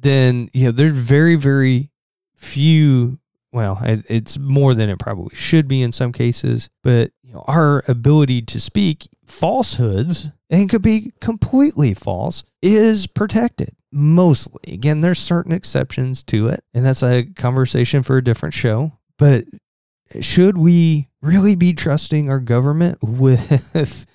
then, 0.00 0.48
you 0.52 0.66
know, 0.66 0.72
there's 0.72 0.92
very, 0.92 1.34
very 1.34 1.90
few 2.36 3.18
well, 3.52 3.78
it's 3.82 4.38
more 4.38 4.74
than 4.74 4.90
it 4.90 4.98
probably 4.98 5.34
should 5.34 5.68
be 5.68 5.82
in 5.82 5.92
some 5.92 6.12
cases, 6.12 6.68
but 6.82 7.12
you 7.22 7.32
know, 7.32 7.44
our 7.46 7.82
ability 7.88 8.42
to 8.42 8.60
speak 8.60 9.08
falsehoods 9.26 10.28
and 10.50 10.68
could 10.68 10.82
be 10.82 11.12
completely 11.20 11.94
false 11.94 12.44
is 12.62 13.06
protected 13.06 13.70
mostly. 13.92 14.72
Again, 14.72 15.00
there's 15.00 15.18
certain 15.18 15.52
exceptions 15.52 16.22
to 16.24 16.48
it, 16.48 16.64
and 16.74 16.84
that's 16.84 17.02
a 17.02 17.24
conversation 17.24 18.02
for 18.02 18.16
a 18.16 18.24
different 18.24 18.54
show. 18.54 18.92
But 19.16 19.44
should 20.20 20.56
we 20.56 21.08
really 21.20 21.54
be 21.54 21.72
trusting 21.72 22.30
our 22.30 22.40
government 22.40 22.98
with 23.02 24.06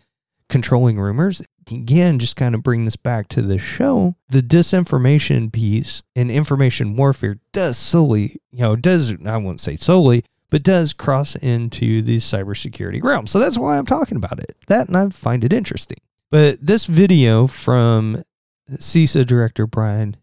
controlling 0.49 0.99
rumors? 0.99 1.41
Again, 1.71 2.19
just 2.19 2.35
kind 2.35 2.55
of 2.55 2.63
bring 2.63 2.85
this 2.85 2.95
back 2.95 3.27
to 3.29 3.41
the 3.41 3.57
show, 3.57 4.15
the 4.29 4.41
disinformation 4.41 5.51
piece 5.51 6.03
and 6.15 6.31
information 6.31 6.95
warfare 6.95 7.39
does 7.51 7.77
solely, 7.77 8.41
you 8.51 8.59
know, 8.59 8.75
does, 8.75 9.13
I 9.25 9.37
won't 9.37 9.59
say 9.59 9.75
solely, 9.75 10.23
but 10.49 10.63
does 10.63 10.93
cross 10.93 11.35
into 11.35 12.01
the 12.01 12.17
cybersecurity 12.17 13.01
realm. 13.03 13.27
So 13.27 13.39
that's 13.39 13.57
why 13.57 13.77
I'm 13.77 13.85
talking 13.85 14.17
about 14.17 14.39
it. 14.39 14.55
That 14.67 14.87
and 14.87 14.95
I 14.95 15.09
find 15.09 15.43
it 15.43 15.51
interesting. 15.53 15.97
But 16.29 16.65
this 16.65 16.85
video 16.85 17.47
from 17.47 18.23
CISA 18.69 19.25
director 19.25 19.65
Brian, 19.67 20.17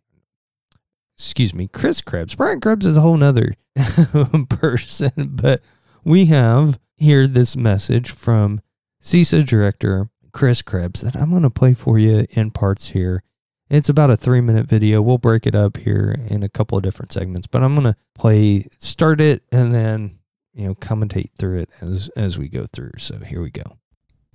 excuse 1.16 1.53
me, 1.55 1.68
Chris 1.68 2.00
Krebs. 2.00 2.35
Brian 2.35 2.61
Krebs 2.61 2.87
is 2.87 2.96
a 2.96 3.00
whole 3.00 3.16
nother 3.16 3.55
person, 4.48 5.31
but 5.33 5.62
we 6.05 6.26
have 6.26 6.79
here 6.96 7.26
this 7.26 7.57
message 7.57 8.11
from 8.11 8.61
CISA 9.03 9.44
director 9.44 10.11
Chris 10.33 10.62
Krebs 10.62 11.01
that 11.01 11.16
I'm 11.16 11.31
going 11.31 11.43
to 11.43 11.51
play 11.51 11.75
for 11.75 11.99
you 11.99 12.27
in 12.31 12.51
parts 12.51 12.90
here. 12.90 13.23
It's 13.69 13.88
about 13.88 14.11
a 14.11 14.16
three 14.16 14.40
minute 14.40 14.66
video. 14.66 15.01
We'll 15.01 15.19
break 15.19 15.47
it 15.47 15.55
up 15.55 15.77
here 15.77 16.16
in 16.27 16.43
a 16.43 16.49
couple 16.49 16.77
of 16.77 16.83
different 16.83 17.12
segments, 17.12 17.47
but 17.47 17.62
I'm 17.62 17.75
going 17.75 17.93
to 17.93 17.97
play, 18.14 18.66
start 18.79 19.21
it, 19.21 19.43
and 19.53 19.73
then, 19.73 20.19
you 20.53 20.66
know, 20.66 20.75
commentate 20.75 21.31
through 21.38 21.61
it 21.61 21.71
as, 21.81 22.09
as 22.16 22.38
we 22.38 22.49
go 22.49 22.66
through. 22.73 22.93
So 22.99 23.19
here 23.19 23.40
we 23.40 23.51
go. 23.51 23.79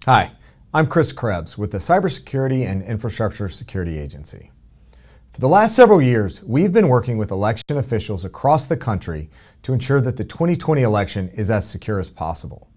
Hi, 0.05 0.31
I'm 0.73 0.87
Chris 0.87 1.11
Krebs 1.11 1.57
with 1.57 1.71
the 1.71 1.79
Cybersecurity 1.79 2.65
and 2.65 2.83
Infrastructure 2.83 3.49
Security 3.49 3.97
Agency. 3.97 4.51
For 5.33 5.41
the 5.41 5.49
last 5.49 5.75
several 5.75 6.01
years, 6.01 6.41
we've 6.43 6.71
been 6.71 6.87
working 6.87 7.17
with 7.17 7.29
election 7.29 7.77
officials 7.77 8.23
across 8.23 8.67
the 8.67 8.77
country 8.77 9.29
to 9.63 9.73
ensure 9.73 9.99
that 9.99 10.15
the 10.15 10.23
2020 10.23 10.81
election 10.81 11.27
is 11.33 11.51
as 11.51 11.69
secure 11.69 11.99
as 11.99 12.09
possible. 12.09 12.69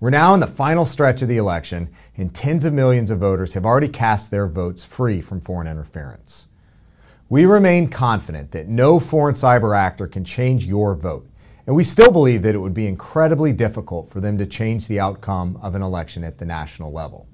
We're 0.00 0.10
now 0.10 0.32
in 0.32 0.38
the 0.38 0.46
final 0.46 0.86
stretch 0.86 1.22
of 1.22 1.28
the 1.28 1.38
election, 1.38 1.90
and 2.16 2.32
tens 2.32 2.64
of 2.64 2.72
millions 2.72 3.10
of 3.10 3.18
voters 3.18 3.54
have 3.54 3.66
already 3.66 3.88
cast 3.88 4.30
their 4.30 4.46
votes 4.46 4.84
free 4.84 5.20
from 5.20 5.40
foreign 5.40 5.66
interference. 5.66 6.46
We 7.28 7.46
remain 7.46 7.88
confident 7.88 8.52
that 8.52 8.68
no 8.68 9.00
foreign 9.00 9.34
cyber 9.34 9.76
actor 9.76 10.06
can 10.06 10.24
change 10.24 10.66
your 10.66 10.94
vote, 10.94 11.28
and 11.66 11.74
we 11.74 11.82
still 11.82 12.12
believe 12.12 12.42
that 12.42 12.54
it 12.54 12.58
would 12.58 12.74
be 12.74 12.86
incredibly 12.86 13.52
difficult 13.52 14.08
for 14.08 14.20
them 14.20 14.38
to 14.38 14.46
change 14.46 14.86
the 14.86 15.00
outcome 15.00 15.58
of 15.60 15.74
an 15.74 15.82
election 15.82 16.22
at 16.22 16.38
the 16.38 16.46
national 16.46 16.92
level. 16.92 17.26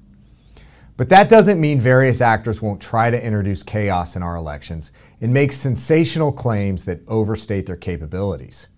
But 0.96 1.10
that 1.10 1.28
doesn't 1.28 1.60
mean 1.60 1.80
various 1.80 2.22
actors 2.22 2.62
won't 2.62 2.80
try 2.80 3.10
to 3.10 3.22
introduce 3.22 3.62
chaos 3.62 4.16
in 4.16 4.22
our 4.22 4.36
elections 4.36 4.92
and 5.20 5.34
make 5.34 5.52
sensational 5.52 6.32
claims 6.32 6.86
that 6.86 7.06
overstate 7.08 7.66
their 7.66 7.76
capabilities. 7.76 8.68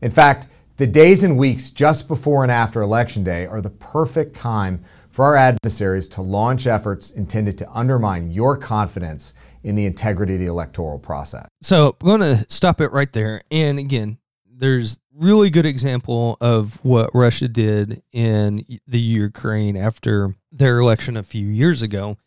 In 0.00 0.10
fact, 0.10 0.48
the 0.76 0.86
days 0.86 1.22
and 1.22 1.38
weeks 1.38 1.70
just 1.70 2.08
before 2.08 2.42
and 2.42 2.52
after 2.52 2.82
Election 2.82 3.24
Day 3.24 3.46
are 3.46 3.60
the 3.60 3.70
perfect 3.70 4.36
time 4.36 4.84
for 5.10 5.24
our 5.24 5.36
adversaries 5.36 6.08
to 6.10 6.22
launch 6.22 6.66
efforts 6.66 7.10
intended 7.10 7.56
to 7.58 7.70
undermine 7.72 8.30
your 8.30 8.56
confidence 8.56 9.32
in 9.62 9.74
the 9.74 9.86
integrity 9.86 10.34
of 10.34 10.40
the 10.40 10.46
electoral 10.46 10.98
process. 10.98 11.46
So 11.62 11.96
I'm 12.00 12.06
going 12.06 12.20
to 12.20 12.44
stop 12.50 12.80
it 12.80 12.92
right 12.92 13.12
there. 13.12 13.40
And 13.50 13.78
again, 13.78 14.18
there's 14.48 15.00
really 15.14 15.48
good 15.48 15.66
example 15.66 16.36
of 16.40 16.84
what 16.84 17.10
Russia 17.14 17.48
did 17.48 18.02
in 18.12 18.64
the 18.86 19.00
Ukraine 19.00 19.76
after 19.76 20.34
their 20.52 20.78
election 20.78 21.16
a 21.16 21.22
few 21.22 21.46
years 21.46 21.80
ago, 21.80 22.18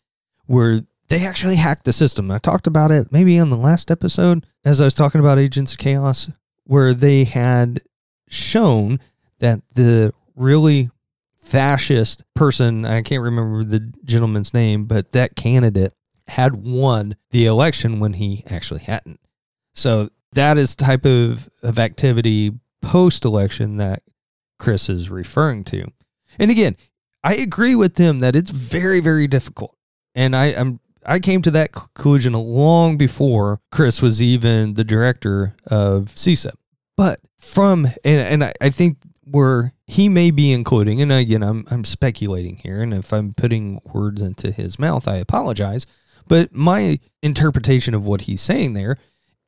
where 0.46 0.82
they 1.06 1.24
actually 1.24 1.56
hacked 1.56 1.84
the 1.84 1.92
system. 1.92 2.30
I 2.30 2.38
talked 2.38 2.66
about 2.66 2.90
it 2.90 3.12
maybe 3.12 3.38
on 3.38 3.50
the 3.50 3.56
last 3.56 3.90
episode 3.90 4.46
as 4.64 4.80
I 4.80 4.84
was 4.84 4.94
talking 4.94 5.20
about 5.20 5.38
Agents 5.38 5.72
of 5.72 5.78
Chaos, 5.78 6.28
where 6.64 6.92
they 6.92 7.24
had 7.24 7.80
shown 8.30 9.00
that 9.40 9.60
the 9.74 10.14
really 10.34 10.90
fascist 11.42 12.22
person, 12.34 12.84
I 12.84 13.02
can't 13.02 13.22
remember 13.22 13.64
the 13.64 13.92
gentleman's 14.04 14.54
name, 14.54 14.86
but 14.86 15.12
that 15.12 15.36
candidate 15.36 15.92
had 16.28 16.54
won 16.64 17.16
the 17.32 17.46
election 17.46 18.00
when 18.00 18.14
he 18.14 18.44
actually 18.48 18.80
hadn't. 18.80 19.20
So 19.74 20.10
that 20.32 20.56
is 20.58 20.76
type 20.76 21.04
of, 21.04 21.50
of 21.62 21.78
activity 21.78 22.52
post 22.82 23.24
election 23.24 23.78
that 23.78 24.02
Chris 24.58 24.88
is 24.88 25.10
referring 25.10 25.64
to. 25.64 25.86
And 26.38 26.50
again, 26.50 26.76
I 27.24 27.34
agree 27.34 27.74
with 27.74 27.98
him 27.98 28.20
that 28.20 28.36
it's 28.36 28.50
very, 28.50 29.00
very 29.00 29.26
difficult. 29.26 29.76
And 30.14 30.34
I, 30.34 30.46
I'm 30.46 30.80
I 31.04 31.18
came 31.18 31.42
to 31.42 31.50
that 31.52 31.72
conclusion 31.72 32.34
long 32.34 32.96
before 32.96 33.60
Chris 33.72 34.02
was 34.02 34.20
even 34.20 34.74
the 34.74 34.84
director 34.84 35.56
of 35.66 36.06
CISA. 36.14 36.52
But 36.96 37.20
from 37.40 37.86
and, 38.04 38.42
and 38.42 38.54
I, 38.60 38.70
think 38.70 38.98
where 39.24 39.72
he 39.86 40.08
may 40.08 40.30
be 40.30 40.52
including, 40.52 41.00
and 41.02 41.10
again 41.10 41.42
I'm 41.42 41.66
I'm 41.70 41.84
speculating 41.84 42.56
here, 42.56 42.82
and 42.82 42.94
if 42.94 43.12
I'm 43.12 43.34
putting 43.34 43.80
words 43.92 44.22
into 44.22 44.52
his 44.52 44.78
mouth, 44.78 45.08
I 45.08 45.16
apologize. 45.16 45.86
But 46.28 46.54
my 46.54 47.00
interpretation 47.22 47.94
of 47.94 48.06
what 48.06 48.22
he's 48.22 48.40
saying 48.40 48.74
there 48.74 48.98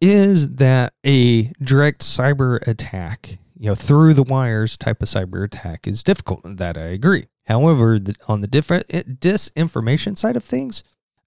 is 0.01 0.57
that 0.57 0.95
a 1.07 1.45
direct 1.63 2.01
cyber 2.03 2.67
attack, 2.67 3.39
you 3.57 3.69
know, 3.69 3.77
through 3.77 4.15
the 4.15 4.25
wires 4.25 4.77
type 4.77 5.01
of 5.01 5.09
cyber 5.09 5.45
attack 5.45 5.87
is 5.87 6.03
difficult. 6.03 6.45
And 6.45 6.59
That 6.59 6.77
I 6.77 6.87
agree. 6.87 7.29
However, 7.47 7.99
the, 7.99 8.17
on 8.27 8.41
the 8.41 8.49
different 8.49 8.89
disinformation 8.89 10.19
side 10.19 10.37
of 10.37 10.43
things, 10.43 10.83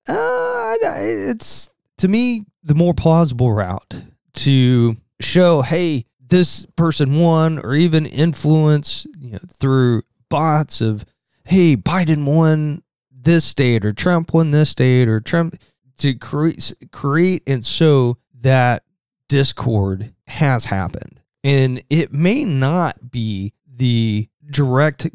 uh, 0.08 0.76
it's 0.82 1.70
to 2.00 2.08
me 2.08 2.46
the 2.64 2.76
more 2.76 2.94
plausible 2.94 3.54
route 3.54 3.94
to 4.34 4.98
show, 5.22 5.62
hey, 5.62 6.06
this 6.28 6.66
person 6.76 7.20
won 7.20 7.60
or 7.60 7.76
even 7.76 8.06
influence 8.06 9.06
you 9.20 9.34
know, 9.34 9.40
through 9.58 10.04
bots 10.30 10.82
of, 10.82 11.06
hey, 11.44 11.76
Biden 11.76 12.26
won 12.26 12.84
this 13.12 13.46
state 13.46 13.86
or 13.86 13.94
Trump 13.94 14.34
won 14.34 14.52
this 14.52 14.70
state 14.70 15.08
or 15.08 15.20
Trump 15.20 15.60
to 15.98 16.14
create 16.14 16.74
create 16.92 17.42
and 17.48 17.66
so 17.66 18.18
that 18.42 18.84
discord 19.30 20.14
has 20.28 20.66
happened. 20.66 21.22
And 21.44 21.84
it 21.90 22.12
may 22.12 22.44
not 22.44 23.12
be 23.12 23.54
the 23.68 24.30
direct 24.50 25.08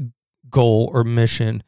goal 0.48 0.90
or 0.92 1.04
mission 1.04 1.62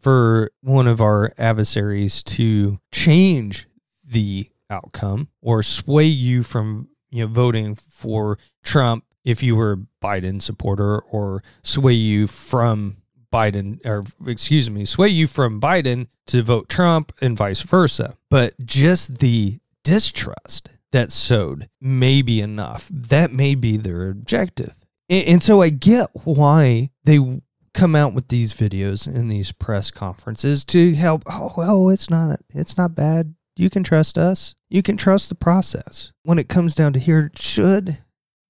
for 0.00 0.50
one 0.60 0.86
of 0.86 1.00
our 1.00 1.32
adversaries 1.38 2.22
to 2.22 2.78
change 2.92 3.66
the 4.04 4.48
outcome 4.70 5.28
or 5.40 5.62
sway 5.62 6.04
you 6.04 6.42
from 6.42 6.88
you 7.10 7.22
know 7.22 7.28
voting 7.32 7.74
for 7.74 8.38
Trump 8.62 9.04
if 9.24 9.42
you 9.42 9.56
were 9.56 9.72
a 9.72 10.04
Biden 10.04 10.40
supporter 10.40 11.00
or 11.00 11.42
sway 11.62 11.92
you 11.92 12.26
from 12.26 12.98
Biden 13.32 13.84
or 13.84 14.04
excuse 14.26 14.70
me, 14.70 14.84
sway 14.84 15.08
you 15.08 15.26
from 15.26 15.60
Biden 15.60 16.06
to 16.28 16.42
vote 16.42 16.68
Trump 16.68 17.12
and 17.20 17.36
vice 17.36 17.60
versa. 17.60 18.16
But 18.30 18.54
just 18.64 19.18
the 19.18 19.58
distrust 19.84 20.70
that 20.92 21.12
sowed 21.12 21.68
may 21.80 22.22
be 22.22 22.40
enough. 22.40 22.88
That 22.90 23.32
may 23.32 23.54
be 23.54 23.76
their 23.76 24.08
objective. 24.08 24.74
And, 25.08 25.26
and 25.26 25.42
so 25.42 25.60
I 25.60 25.70
get 25.70 26.08
why 26.24 26.90
they 27.04 27.40
come 27.74 27.94
out 27.94 28.14
with 28.14 28.28
these 28.28 28.54
videos 28.54 29.06
and 29.06 29.30
these 29.30 29.52
press 29.52 29.90
conferences 29.90 30.64
to 30.64 30.94
help 30.94 31.22
oh 31.26 31.52
well 31.56 31.90
it's 31.90 32.10
not 32.10 32.40
it's 32.50 32.76
not 32.76 32.94
bad 32.94 33.34
you 33.58 33.68
can 33.68 33.82
trust 33.82 34.16
us. 34.16 34.54
You 34.68 34.82
can 34.82 34.96
trust 34.96 35.28
the 35.28 35.34
process. 35.34 36.12
When 36.22 36.38
it 36.38 36.48
comes 36.48 36.74
down 36.74 36.92
to 36.92 37.00
here, 37.00 37.30
should 37.36 37.98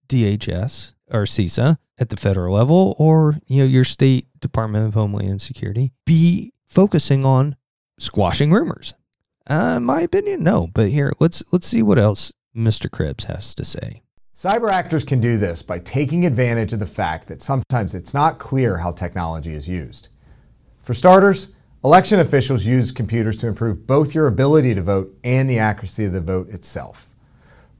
DHS 0.08 0.92
or 1.10 1.22
CISA 1.22 1.78
at 1.98 2.10
the 2.10 2.16
federal 2.16 2.54
level 2.54 2.94
or 2.98 3.38
you 3.46 3.58
know 3.58 3.68
your 3.68 3.84
state 3.84 4.26
Department 4.40 4.86
of 4.86 4.94
Homeland 4.94 5.40
Security 5.40 5.92
be 6.04 6.52
focusing 6.66 7.24
on 7.24 7.56
squashing 7.98 8.52
rumors? 8.52 8.94
Uh, 9.46 9.80
my 9.80 10.02
opinion, 10.02 10.42
no. 10.42 10.68
But 10.74 10.90
here, 10.90 11.12
let's 11.18 11.42
let's 11.52 11.66
see 11.66 11.82
what 11.82 11.98
else 11.98 12.32
Mr. 12.54 12.90
Krebs 12.90 13.24
has 13.24 13.54
to 13.54 13.64
say. 13.64 14.02
Cyber 14.36 14.70
actors 14.70 15.02
can 15.02 15.20
do 15.20 15.36
this 15.36 15.62
by 15.62 15.80
taking 15.80 16.24
advantage 16.24 16.72
of 16.72 16.78
the 16.78 16.86
fact 16.86 17.26
that 17.26 17.42
sometimes 17.42 17.94
it's 17.94 18.14
not 18.14 18.38
clear 18.38 18.76
how 18.76 18.92
technology 18.92 19.52
is 19.52 19.66
used. 19.66 20.08
For 20.82 20.94
starters, 20.94 21.54
Election 21.84 22.18
officials 22.18 22.64
use 22.64 22.90
computers 22.90 23.38
to 23.38 23.46
improve 23.46 23.86
both 23.86 24.12
your 24.12 24.26
ability 24.26 24.74
to 24.74 24.82
vote 24.82 25.16
and 25.22 25.48
the 25.48 25.60
accuracy 25.60 26.06
of 26.06 26.12
the 26.12 26.20
vote 26.20 26.48
itself. 26.48 27.08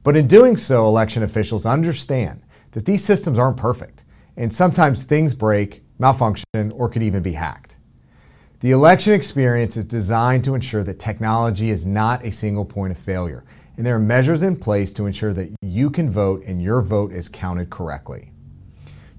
But 0.03 0.15
in 0.15 0.25
doing 0.25 0.55
so, 0.55 0.87
election 0.87 1.21
officials 1.21 1.65
understand 1.65 2.41
that 2.71 2.85
these 2.85 3.03
systems 3.03 3.37
aren't 3.37 3.57
perfect, 3.57 4.03
and 4.37 4.53
sometimes 4.53 5.03
things 5.03 5.33
break, 5.33 5.83
malfunction, 5.97 6.71
or 6.73 6.87
could 6.87 7.03
even 7.03 7.21
be 7.21 7.33
hacked. 7.33 7.75
The 8.61 8.71
election 8.71 9.11
experience 9.11 9.75
is 9.75 9.83
designed 9.83 10.45
to 10.45 10.55
ensure 10.55 10.85
that 10.85 10.97
technology 10.97 11.69
is 11.69 11.85
not 11.85 12.23
a 12.23 12.31
single 12.31 12.63
point 12.63 12.91
of 12.91 12.97
failure, 12.97 13.43
and 13.75 13.85
there 13.85 13.97
are 13.97 13.99
measures 13.99 14.43
in 14.43 14.55
place 14.55 14.93
to 14.93 15.07
ensure 15.07 15.33
that 15.33 15.51
you 15.61 15.89
can 15.89 16.09
vote 16.09 16.45
and 16.45 16.61
your 16.61 16.81
vote 16.81 17.11
is 17.11 17.27
counted 17.27 17.69
correctly. 17.69 18.31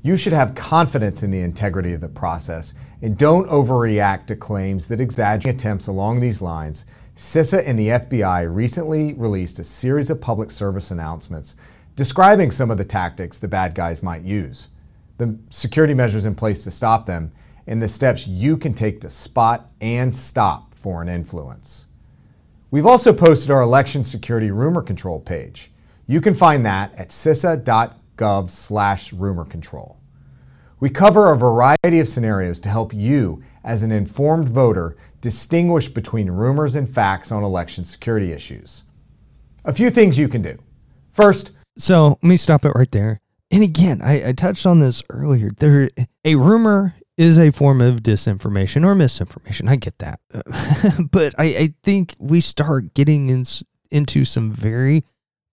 You 0.02 0.16
should 0.16 0.32
have 0.32 0.54
confidence 0.54 1.22
in 1.22 1.30
the 1.30 1.40
integrity 1.40 1.92
of 1.92 2.00
the 2.00 2.08
process 2.08 2.72
and 3.02 3.16
don't 3.16 3.48
overreact 3.48 4.26
to 4.26 4.36
claims 4.36 4.86
that 4.86 5.00
exaggerate 5.00 5.54
attempts 5.54 5.86
along 5.86 6.20
these 6.20 6.42
lines. 6.42 6.84
CISA 7.16 7.62
and 7.66 7.78
the 7.78 7.88
FBI 7.88 8.54
recently 8.54 9.12
released 9.14 9.58
a 9.58 9.64
series 9.64 10.10
of 10.10 10.20
public 10.20 10.50
service 10.50 10.90
announcements 10.90 11.54
describing 11.96 12.50
some 12.50 12.70
of 12.70 12.78
the 12.78 12.84
tactics 12.84 13.38
the 13.38 13.48
bad 13.48 13.74
guys 13.74 14.02
might 14.02 14.22
use, 14.22 14.68
the 15.18 15.36
security 15.50 15.92
measures 15.92 16.24
in 16.24 16.34
place 16.34 16.64
to 16.64 16.70
stop 16.70 17.04
them, 17.04 17.30
and 17.66 17.82
the 17.82 17.88
steps 17.88 18.26
you 18.26 18.56
can 18.56 18.72
take 18.72 19.00
to 19.00 19.10
spot 19.10 19.70
and 19.80 20.14
stop 20.14 20.74
foreign 20.74 21.08
influence. 21.08 21.86
We've 22.70 22.86
also 22.86 23.12
posted 23.12 23.50
our 23.50 23.60
election 23.60 24.04
security 24.04 24.50
rumor 24.50 24.80
control 24.80 25.20
page. 25.20 25.72
You 26.06 26.20
can 26.20 26.34
find 26.34 26.64
that 26.64 26.94
at 26.94 27.10
cisa.gov 27.10 27.94
gov 28.20 28.50
slash 28.50 29.12
rumor 29.14 29.46
control. 29.46 29.96
We 30.80 30.88
cover 30.88 31.30
a 31.30 31.36
variety 31.36 32.00
of 32.00 32.08
scenarios 32.08 32.58
to 32.60 32.70
help 32.70 32.94
you, 32.94 33.42
as 33.62 33.82
an 33.82 33.92
informed 33.92 34.48
voter, 34.48 34.96
distinguish 35.20 35.88
between 35.88 36.30
rumors 36.30 36.74
and 36.74 36.88
facts 36.88 37.30
on 37.30 37.44
election 37.44 37.84
security 37.84 38.32
issues. 38.32 38.84
A 39.66 39.74
few 39.74 39.90
things 39.90 40.18
you 40.18 40.26
can 40.26 40.40
do. 40.40 40.58
First, 41.12 41.50
So 41.76 42.08
let 42.08 42.24
me 42.24 42.38
stop 42.38 42.64
it 42.64 42.72
right 42.74 42.90
there. 42.90 43.20
And 43.50 43.62
again, 43.62 44.00
I, 44.02 44.28
I 44.28 44.32
touched 44.32 44.64
on 44.64 44.80
this 44.80 45.02
earlier. 45.10 45.50
There, 45.58 45.90
a 46.24 46.36
rumor 46.36 46.94
is 47.18 47.38
a 47.38 47.50
form 47.50 47.82
of 47.82 47.96
disinformation 48.02 48.84
or 48.84 48.94
misinformation. 48.94 49.68
I 49.68 49.76
get 49.76 49.98
that, 49.98 50.20
but 51.10 51.34
I, 51.36 51.44
I 51.44 51.74
think 51.82 52.14
we 52.18 52.40
start 52.40 52.94
getting 52.94 53.28
in, 53.28 53.44
into 53.90 54.24
some 54.24 54.50
very 54.50 55.04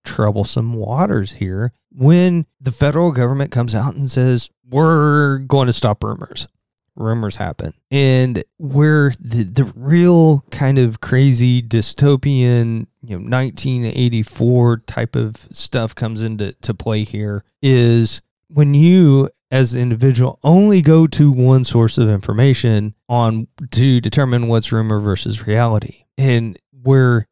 troublesome 0.03 0.73
waters 0.73 1.33
here 1.33 1.71
when 1.91 2.45
the 2.59 2.71
federal 2.71 3.11
government 3.11 3.51
comes 3.51 3.75
out 3.75 3.95
and 3.95 4.09
says 4.09 4.49
we're 4.69 5.39
going 5.39 5.67
to 5.67 5.73
stop 5.73 6.03
rumors. 6.03 6.47
Rumors 6.95 7.35
happen. 7.35 7.73
And 7.91 8.43
where 8.57 9.13
the, 9.19 9.43
the 9.43 9.65
real 9.75 10.41
kind 10.49 10.79
of 10.79 10.99
crazy 10.99 11.61
dystopian 11.61 12.87
you 13.03 13.19
know 13.19 13.29
1984 13.29 14.77
type 14.77 15.15
of 15.15 15.47
stuff 15.51 15.93
comes 15.93 16.21
into 16.21 16.53
to 16.53 16.73
play 16.73 17.03
here 17.03 17.43
is 17.61 18.21
when 18.49 18.73
you 18.73 19.29
as 19.51 19.73
an 19.73 19.81
individual 19.81 20.39
only 20.43 20.81
go 20.81 21.07
to 21.07 21.31
one 21.31 21.63
source 21.63 21.97
of 21.97 22.09
information 22.09 22.93
on 23.07 23.47
to 23.71 24.01
determine 24.01 24.47
what's 24.47 24.71
rumor 24.71 24.99
versus 24.99 25.47
reality. 25.47 26.03
And 26.17 26.57
where 26.83 27.27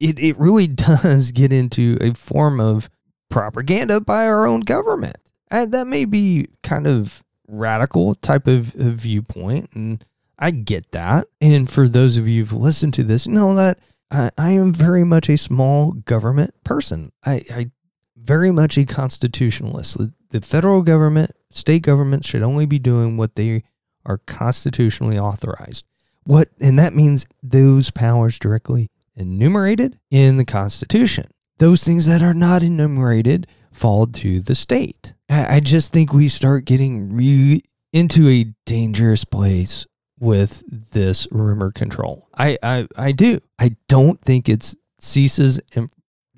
it, 0.00 0.18
it 0.18 0.38
really 0.38 0.66
does 0.66 1.30
get 1.30 1.52
into 1.52 1.96
a 2.00 2.14
form 2.14 2.60
of 2.60 2.90
propaganda 3.28 4.00
by 4.00 4.26
our 4.26 4.46
own 4.46 4.60
government. 4.60 5.16
And 5.50 5.72
that 5.72 5.86
may 5.86 6.04
be 6.04 6.48
kind 6.62 6.86
of 6.86 7.22
radical 7.46 8.14
type 8.14 8.46
of, 8.46 8.74
of 8.76 8.94
viewpoint 8.94 9.68
and 9.74 10.04
i 10.38 10.50
get 10.50 10.92
that. 10.92 11.26
And 11.40 11.68
for 11.68 11.88
those 11.88 12.16
of 12.16 12.26
you 12.26 12.44
who've 12.44 12.60
listened 12.60 12.94
to 12.94 13.02
this 13.02 13.26
know 13.26 13.54
that 13.56 13.78
I, 14.10 14.30
I 14.38 14.50
am 14.52 14.72
very 14.72 15.04
much 15.04 15.28
a 15.28 15.36
small 15.36 15.92
government 15.92 16.54
person. 16.64 17.12
I, 17.24 17.42
I 17.52 17.70
very 18.16 18.50
much 18.50 18.78
a 18.78 18.84
constitutionalist. 18.84 19.98
The, 19.98 20.12
the 20.30 20.40
federal 20.40 20.82
government 20.82 21.32
state 21.50 21.82
governments 21.82 22.28
should 22.28 22.42
only 22.42 22.66
be 22.66 22.78
doing 22.78 23.16
what 23.16 23.34
they 23.34 23.64
are 24.06 24.18
constitutionally 24.18 25.18
authorized. 25.18 25.84
What 26.24 26.48
and 26.60 26.78
that 26.78 26.94
means 26.94 27.26
those 27.42 27.90
powers 27.90 28.38
directly 28.38 28.90
enumerated 29.16 29.98
in 30.10 30.36
the 30.36 30.44
constitution 30.44 31.28
those 31.60 31.84
things 31.84 32.06
that 32.06 32.22
are 32.22 32.34
not 32.34 32.62
enumerated 32.62 33.46
fall 33.70 34.06
to 34.06 34.40
the 34.40 34.54
state. 34.56 35.14
I, 35.28 35.60
just 35.60 35.92
think 35.92 36.12
we 36.12 36.26
start 36.28 36.64
getting 36.64 37.12
re- 37.12 37.62
into 37.92 38.28
a 38.28 38.52
dangerous 38.66 39.24
place 39.24 39.86
with 40.18 40.64
this 40.90 41.28
rumor 41.30 41.70
control. 41.70 42.28
I, 42.36 42.58
I, 42.62 42.88
I 42.96 43.12
do. 43.12 43.40
I 43.58 43.76
don't 43.88 44.20
think 44.20 44.48
it's 44.48 44.74
CISA's 45.00 45.60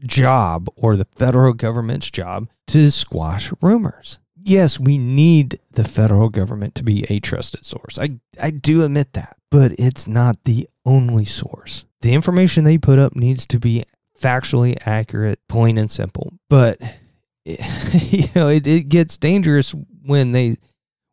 job 0.04 0.68
or 0.76 0.96
the 0.96 1.06
federal 1.16 1.54
government's 1.54 2.10
job 2.10 2.48
to 2.66 2.90
squash 2.90 3.50
rumors. 3.62 4.18
Yes, 4.44 4.78
we 4.78 4.98
need 4.98 5.60
the 5.70 5.84
federal 5.84 6.28
government 6.28 6.74
to 6.74 6.82
be 6.82 7.06
a 7.08 7.20
trusted 7.20 7.64
source. 7.64 7.98
I, 7.98 8.18
I 8.40 8.50
do 8.50 8.84
admit 8.84 9.12
that, 9.12 9.36
but 9.50 9.72
it's 9.78 10.08
not 10.08 10.44
the 10.44 10.68
only 10.84 11.24
source. 11.24 11.84
The 12.02 12.14
information 12.14 12.64
they 12.64 12.78
put 12.78 12.98
up 12.98 13.16
needs 13.16 13.46
to 13.46 13.58
be 13.58 13.84
factually 14.20 14.76
accurate, 14.86 15.40
plain 15.48 15.78
and 15.78 15.90
simple. 15.90 16.32
But 16.48 16.80
you 17.44 18.26
know, 18.34 18.48
it, 18.48 18.66
it 18.66 18.88
gets 18.88 19.18
dangerous 19.18 19.74
when 20.04 20.32
they 20.32 20.56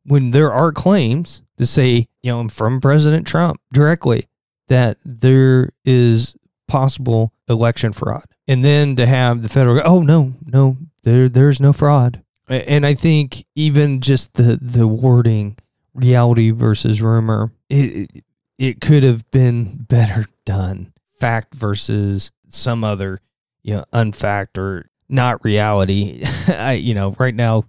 when 0.05 0.31
there 0.31 0.51
are 0.51 0.71
claims 0.71 1.41
to 1.57 1.65
say, 1.65 2.07
you 2.23 2.31
know, 2.31 2.47
from 2.49 2.81
President 2.81 3.27
Trump 3.27 3.59
directly 3.71 4.27
that 4.67 4.97
there 5.03 5.69
is 5.85 6.35
possible 6.67 7.33
election 7.47 7.93
fraud. 7.93 8.25
And 8.47 8.63
then 8.63 8.95
to 8.95 9.05
have 9.05 9.43
the 9.43 9.49
federal 9.49 9.81
oh 9.85 10.01
no, 10.01 10.33
no, 10.45 10.77
there 11.03 11.29
there's 11.29 11.59
no 11.59 11.73
fraud. 11.73 12.23
And 12.47 12.85
I 12.85 12.95
think 12.95 13.45
even 13.55 14.01
just 14.01 14.33
the 14.33 14.57
the 14.59 14.87
wording 14.87 15.57
reality 15.93 16.51
versus 16.51 17.01
rumor, 17.01 17.51
it 17.69 18.23
it 18.59 18.81
could 18.81 19.03
have 19.03 19.29
been 19.31 19.77
better 19.87 20.25
done. 20.45 20.93
Fact 21.17 21.55
versus 21.55 22.31
some 22.49 22.83
other, 22.83 23.21
you 23.63 23.73
know, 23.73 23.85
unfact 23.93 24.57
or 24.57 24.89
not 25.07 25.43
reality. 25.43 26.23
I, 26.47 26.73
you 26.73 26.93
know, 26.93 27.15
right 27.17 27.33
now 27.33 27.63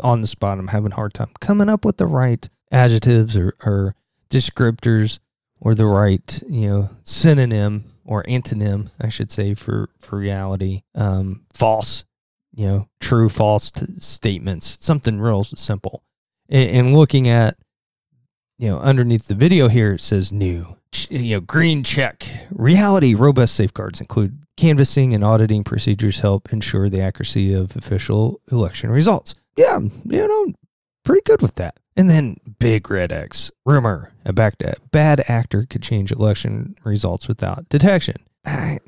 on 0.00 0.22
the 0.22 0.26
spot, 0.26 0.58
I'm 0.58 0.68
having 0.68 0.92
a 0.92 0.96
hard 0.96 1.14
time 1.14 1.30
coming 1.40 1.68
up 1.68 1.84
with 1.84 1.98
the 1.98 2.06
right 2.06 2.48
adjectives 2.72 3.36
or, 3.36 3.54
or 3.64 3.94
descriptors 4.30 5.18
or 5.60 5.74
the 5.74 5.86
right, 5.86 6.42
you 6.48 6.68
know, 6.68 6.90
synonym 7.04 7.92
or 8.06 8.22
antonym, 8.24 8.90
I 8.98 9.10
should 9.10 9.30
say, 9.30 9.52
for, 9.54 9.90
for 9.98 10.18
reality. 10.18 10.82
Um, 10.94 11.44
false, 11.52 12.04
you 12.54 12.66
know, 12.66 12.88
true, 12.98 13.28
false 13.28 13.70
t- 13.70 13.86
statements, 13.98 14.78
something 14.80 15.20
real 15.20 15.44
simple. 15.44 16.02
And, 16.48 16.70
and 16.70 16.96
looking 16.96 17.28
at, 17.28 17.56
you 18.60 18.68
know, 18.68 18.78
underneath 18.78 19.26
the 19.26 19.34
video 19.34 19.68
here, 19.68 19.94
it 19.94 20.02
says 20.02 20.32
new, 20.32 20.76
you 21.08 21.36
know, 21.36 21.40
green 21.40 21.82
check. 21.82 22.26
Reality 22.50 23.14
robust 23.14 23.54
safeguards 23.54 24.02
include 24.02 24.44
canvassing 24.58 25.14
and 25.14 25.24
auditing 25.24 25.64
procedures 25.64 26.20
help 26.20 26.52
ensure 26.52 26.90
the 26.90 27.00
accuracy 27.00 27.54
of 27.54 27.74
official 27.74 28.38
election 28.52 28.90
results. 28.90 29.34
Yeah, 29.56 29.78
you 29.78 30.28
know, 30.28 30.52
pretty 31.04 31.22
good 31.24 31.40
with 31.40 31.54
that. 31.54 31.78
And 31.96 32.10
then 32.10 32.36
big 32.58 32.90
red 32.90 33.10
X 33.10 33.50
rumor 33.64 34.12
a 34.26 34.32
bad 34.34 35.24
actor 35.26 35.66
could 35.68 35.82
change 35.82 36.12
election 36.12 36.76
results 36.84 37.28
without 37.28 37.66
detection. 37.70 38.16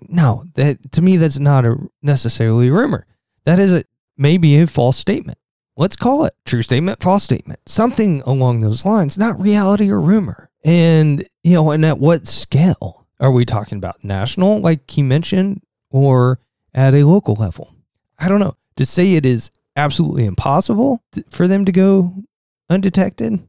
No, 0.06 0.44
that 0.54 0.92
to 0.92 1.00
me 1.00 1.16
that's 1.16 1.38
not 1.38 1.64
a 1.64 1.76
necessarily 2.02 2.68
a 2.68 2.72
rumor. 2.72 3.06
That 3.46 3.58
is 3.58 3.72
a 3.72 3.84
maybe 4.18 4.60
a 4.60 4.66
false 4.66 4.98
statement. 4.98 5.38
Let's 5.76 5.96
call 5.96 6.24
it 6.24 6.34
true 6.44 6.62
statement, 6.62 7.02
false 7.02 7.24
statement, 7.24 7.60
something 7.66 8.22
along 8.22 8.60
those 8.60 8.84
lines, 8.84 9.16
not 9.16 9.40
reality 9.40 9.90
or 9.90 10.00
rumor. 10.00 10.50
And 10.64 11.26
you 11.42 11.54
know, 11.54 11.70
and 11.70 11.84
at 11.84 11.98
what 11.98 12.26
scale? 12.26 13.06
Are 13.20 13.30
we 13.30 13.44
talking 13.44 13.78
about 13.78 14.02
national, 14.02 14.58
like 14.60 14.90
he 14.90 15.02
mentioned, 15.02 15.62
or 15.90 16.40
at 16.74 16.94
a 16.94 17.04
local 17.04 17.34
level? 17.34 17.72
I 18.18 18.28
don't 18.28 18.40
know. 18.40 18.56
To 18.76 18.86
say 18.86 19.14
it 19.14 19.24
is 19.24 19.50
absolutely 19.76 20.24
impossible 20.24 21.02
for 21.30 21.46
them 21.46 21.64
to 21.64 21.72
go 21.72 22.14
undetected, 22.68 23.40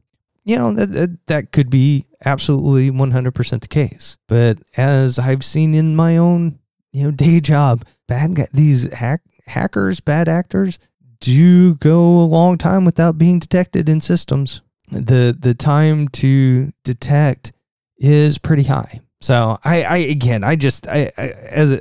you 0.44 0.56
know, 0.56 0.72
that, 0.74 0.92
that, 0.92 1.26
that 1.26 1.52
could 1.52 1.70
be 1.70 2.06
absolutely 2.24 2.90
100% 2.90 3.60
the 3.60 3.68
case. 3.68 4.16
But 4.28 4.58
as 4.76 5.18
I've 5.18 5.44
seen 5.44 5.74
in 5.74 5.96
my 5.96 6.16
own, 6.16 6.58
you 6.92 7.04
know, 7.04 7.10
day 7.10 7.40
job, 7.40 7.84
bad 8.06 8.34
guys, 8.34 8.48
these 8.52 8.92
hack, 8.92 9.22
hackers, 9.46 10.00
bad 10.00 10.28
actors 10.28 10.78
do 11.24 11.74
go 11.76 12.20
a 12.20 12.26
long 12.26 12.58
time 12.58 12.84
without 12.84 13.16
being 13.16 13.38
detected 13.38 13.88
in 13.88 14.00
systems. 14.00 14.60
The 14.90 15.34
the 15.38 15.54
time 15.54 16.08
to 16.08 16.72
detect 16.84 17.52
is 17.96 18.36
pretty 18.36 18.64
high. 18.64 19.00
So 19.22 19.58
I, 19.64 19.82
I 19.84 19.96
again, 19.96 20.44
I 20.44 20.54
just, 20.54 20.86
I, 20.86 21.10
I 21.16 21.28
as 21.28 21.80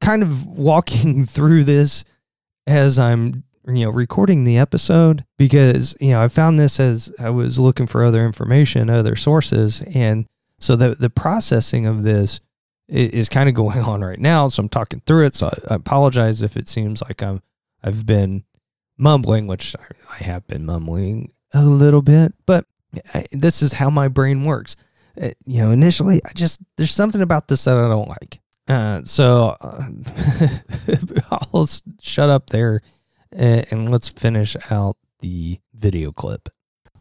kind 0.00 0.22
of 0.22 0.46
walking 0.46 1.26
through 1.26 1.64
this 1.64 2.04
as 2.68 2.98
I'm, 3.00 3.42
you 3.66 3.84
know, 3.84 3.90
recording 3.90 4.44
the 4.44 4.58
episode 4.58 5.24
because 5.36 5.96
you 5.98 6.10
know 6.10 6.22
I 6.22 6.28
found 6.28 6.60
this 6.60 6.78
as 6.78 7.12
I 7.18 7.30
was 7.30 7.58
looking 7.58 7.88
for 7.88 8.04
other 8.04 8.24
information, 8.24 8.88
other 8.88 9.16
sources, 9.16 9.82
and 9.92 10.26
so 10.60 10.76
the 10.76 10.94
the 10.94 11.10
processing 11.10 11.86
of 11.86 12.04
this 12.04 12.40
is 12.86 13.28
kind 13.28 13.48
of 13.48 13.54
going 13.62 13.80
on 13.80 14.04
right 14.04 14.20
now. 14.20 14.46
So 14.48 14.62
I'm 14.62 14.68
talking 14.68 15.02
through 15.04 15.26
it. 15.26 15.34
So 15.34 15.48
I, 15.68 15.74
apologize 15.74 16.42
if 16.42 16.56
it 16.56 16.68
seems 16.68 17.02
like 17.02 17.22
I'm 17.22 17.42
I've 17.82 18.06
been 18.06 18.44
mumbling, 18.96 19.46
which 19.46 19.74
I 20.10 20.22
have 20.22 20.46
been 20.46 20.66
mumbling 20.66 21.32
a 21.52 21.64
little 21.64 22.02
bit, 22.02 22.34
but 22.46 22.66
I, 23.12 23.26
this 23.32 23.62
is 23.62 23.74
how 23.74 23.90
my 23.90 24.08
brain 24.08 24.44
works. 24.44 24.76
Uh, 25.20 25.30
you 25.44 25.62
know, 25.62 25.70
initially, 25.70 26.20
I 26.24 26.32
just 26.34 26.60
there's 26.76 26.90
something 26.90 27.22
about 27.22 27.48
this 27.48 27.64
that 27.64 27.76
I 27.76 27.88
don't 27.88 28.08
like. 28.08 28.40
Uh, 28.66 29.02
so 29.04 29.56
uh, 29.60 29.88
I'll 31.52 31.68
shut 32.00 32.30
up 32.30 32.50
there 32.50 32.80
and, 33.30 33.66
and 33.70 33.92
let's 33.92 34.08
finish 34.08 34.56
out 34.70 34.96
the 35.20 35.58
video 35.74 36.12
clip. 36.12 36.48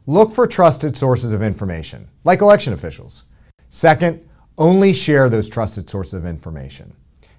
Look 0.06 0.34
for 0.34 0.46
trusted 0.46 0.98
sources 0.98 1.32
of 1.32 1.42
information, 1.42 2.10
like 2.24 2.42
election 2.42 2.74
officials. 2.74 3.24
Second, 3.70 4.28
only 4.58 4.94
share 4.94 5.30
those 5.30 5.50
trusted 5.50 5.90
sources 5.90 6.14
of 6.14 6.26
information. 6.26 6.94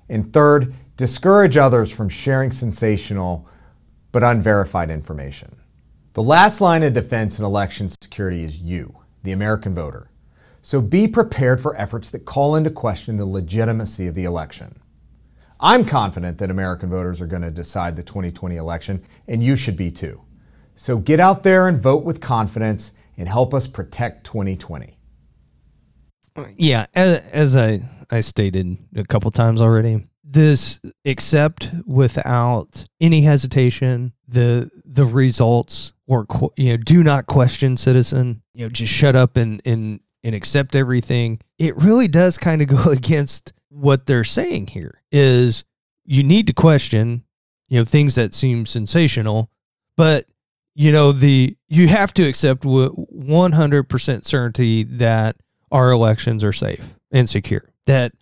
And 0.09 0.33
third, 0.33 0.75
discourage 0.97 1.57
others 1.57 1.91
from 1.91 2.09
sharing 2.09 2.51
sensational 2.51 3.47
but 4.15 4.23
unverified 4.23 4.93
information. 4.93 5.57
The 6.13 6.23
last 6.23 6.61
line 6.61 6.85
of 6.85 6.93
defense 6.93 7.41
in 7.41 7.45
election 7.45 7.91
security 8.01 8.45
is 8.45 8.61
you, 8.61 8.95
the 9.25 9.33
American 9.33 9.75
voter. 9.75 10.09
So 10.63 10.81
be 10.81 11.09
prepared 11.09 11.61
for 11.61 11.77
efforts 11.77 12.11
that 12.11 12.25
call 12.25 12.55
into 12.55 12.71
question 12.71 13.17
the 13.17 13.27
legitimacy 13.27 14.07
of 14.07 14.15
the 14.15 14.23
election. 14.23 14.79
I'm 15.59 15.85
confident 15.85 16.39
that 16.39 16.53
American 16.53 16.91
voters 16.91 17.21
are 17.21 17.27
going 17.27 17.43
to 17.43 17.51
decide 17.51 17.97
the 17.97 18.05
2020 18.05 18.55
election, 18.55 19.03
and 19.27 19.43
you 19.43 19.57
should 19.57 19.77
be 19.77 19.91
too. 19.91 20.23
So 20.77 20.97
get 20.99 21.19
out 21.19 21.43
there 21.43 21.67
and 21.67 21.83
vote 21.83 22.05
with 22.05 22.21
confidence 22.21 22.93
and 23.17 23.27
help 23.27 23.53
us 23.53 23.67
protect 23.67 24.25
2020. 24.27 24.97
Yeah, 26.57 26.87
as, 26.95 27.19
as 27.33 27.57
I, 27.57 27.83
I 28.13 28.21
stated 28.21 28.79
a 28.95 29.03
couple 29.03 29.33
times 29.33 29.61
already, 29.61 30.05
this 30.35 30.81
accept 31.05 31.71
without 31.87 32.85
any 33.01 33.23
hesitation 33.23 34.13
the 34.29 34.71
the 34.85 35.07
results 35.07 35.93
or 36.07 36.27
you 36.57 36.71
know 36.71 36.77
do 36.77 37.03
not 37.03 37.27
question 37.27 37.77
citizen 37.77 38.43
you 38.53 38.65
know 38.65 38.69
just 38.69 38.93
shut 38.93 39.17
up 39.17 39.37
and 39.37 39.63
and 39.65 40.01
and 40.25 40.35
accept 40.35 40.75
everything. 40.75 41.39
It 41.59 41.77
really 41.77 42.09
does 42.09 42.39
kind 42.39 42.63
of 42.63 42.69
go 42.85 42.91
against 42.91 43.53
what 43.69 44.07
they're 44.07 44.25
saying 44.25 44.69
here 44.69 45.03
is 45.13 45.65
you 46.05 46.23
need 46.23 46.47
to 46.47 46.53
question 46.53 47.25
you 47.69 47.79
know 47.79 47.85
things 47.85 48.15
that 48.15 48.33
seem 48.33 48.67
sensational 48.67 49.51
but 49.97 50.27
you 50.75 50.93
know 50.93 51.11
the 51.11 51.57
you 51.69 51.89
have 51.89 52.15
to 52.15 52.23
accept 52.23 52.65
with 52.65 52.93
100% 52.93 54.25
certainty 54.25 54.85
that 54.85 55.37
our 55.73 55.91
elections 55.91 56.45
are 56.45 56.53
safe 56.53 56.95
and 57.11 57.29
secure 57.29 57.69
that 57.87 58.13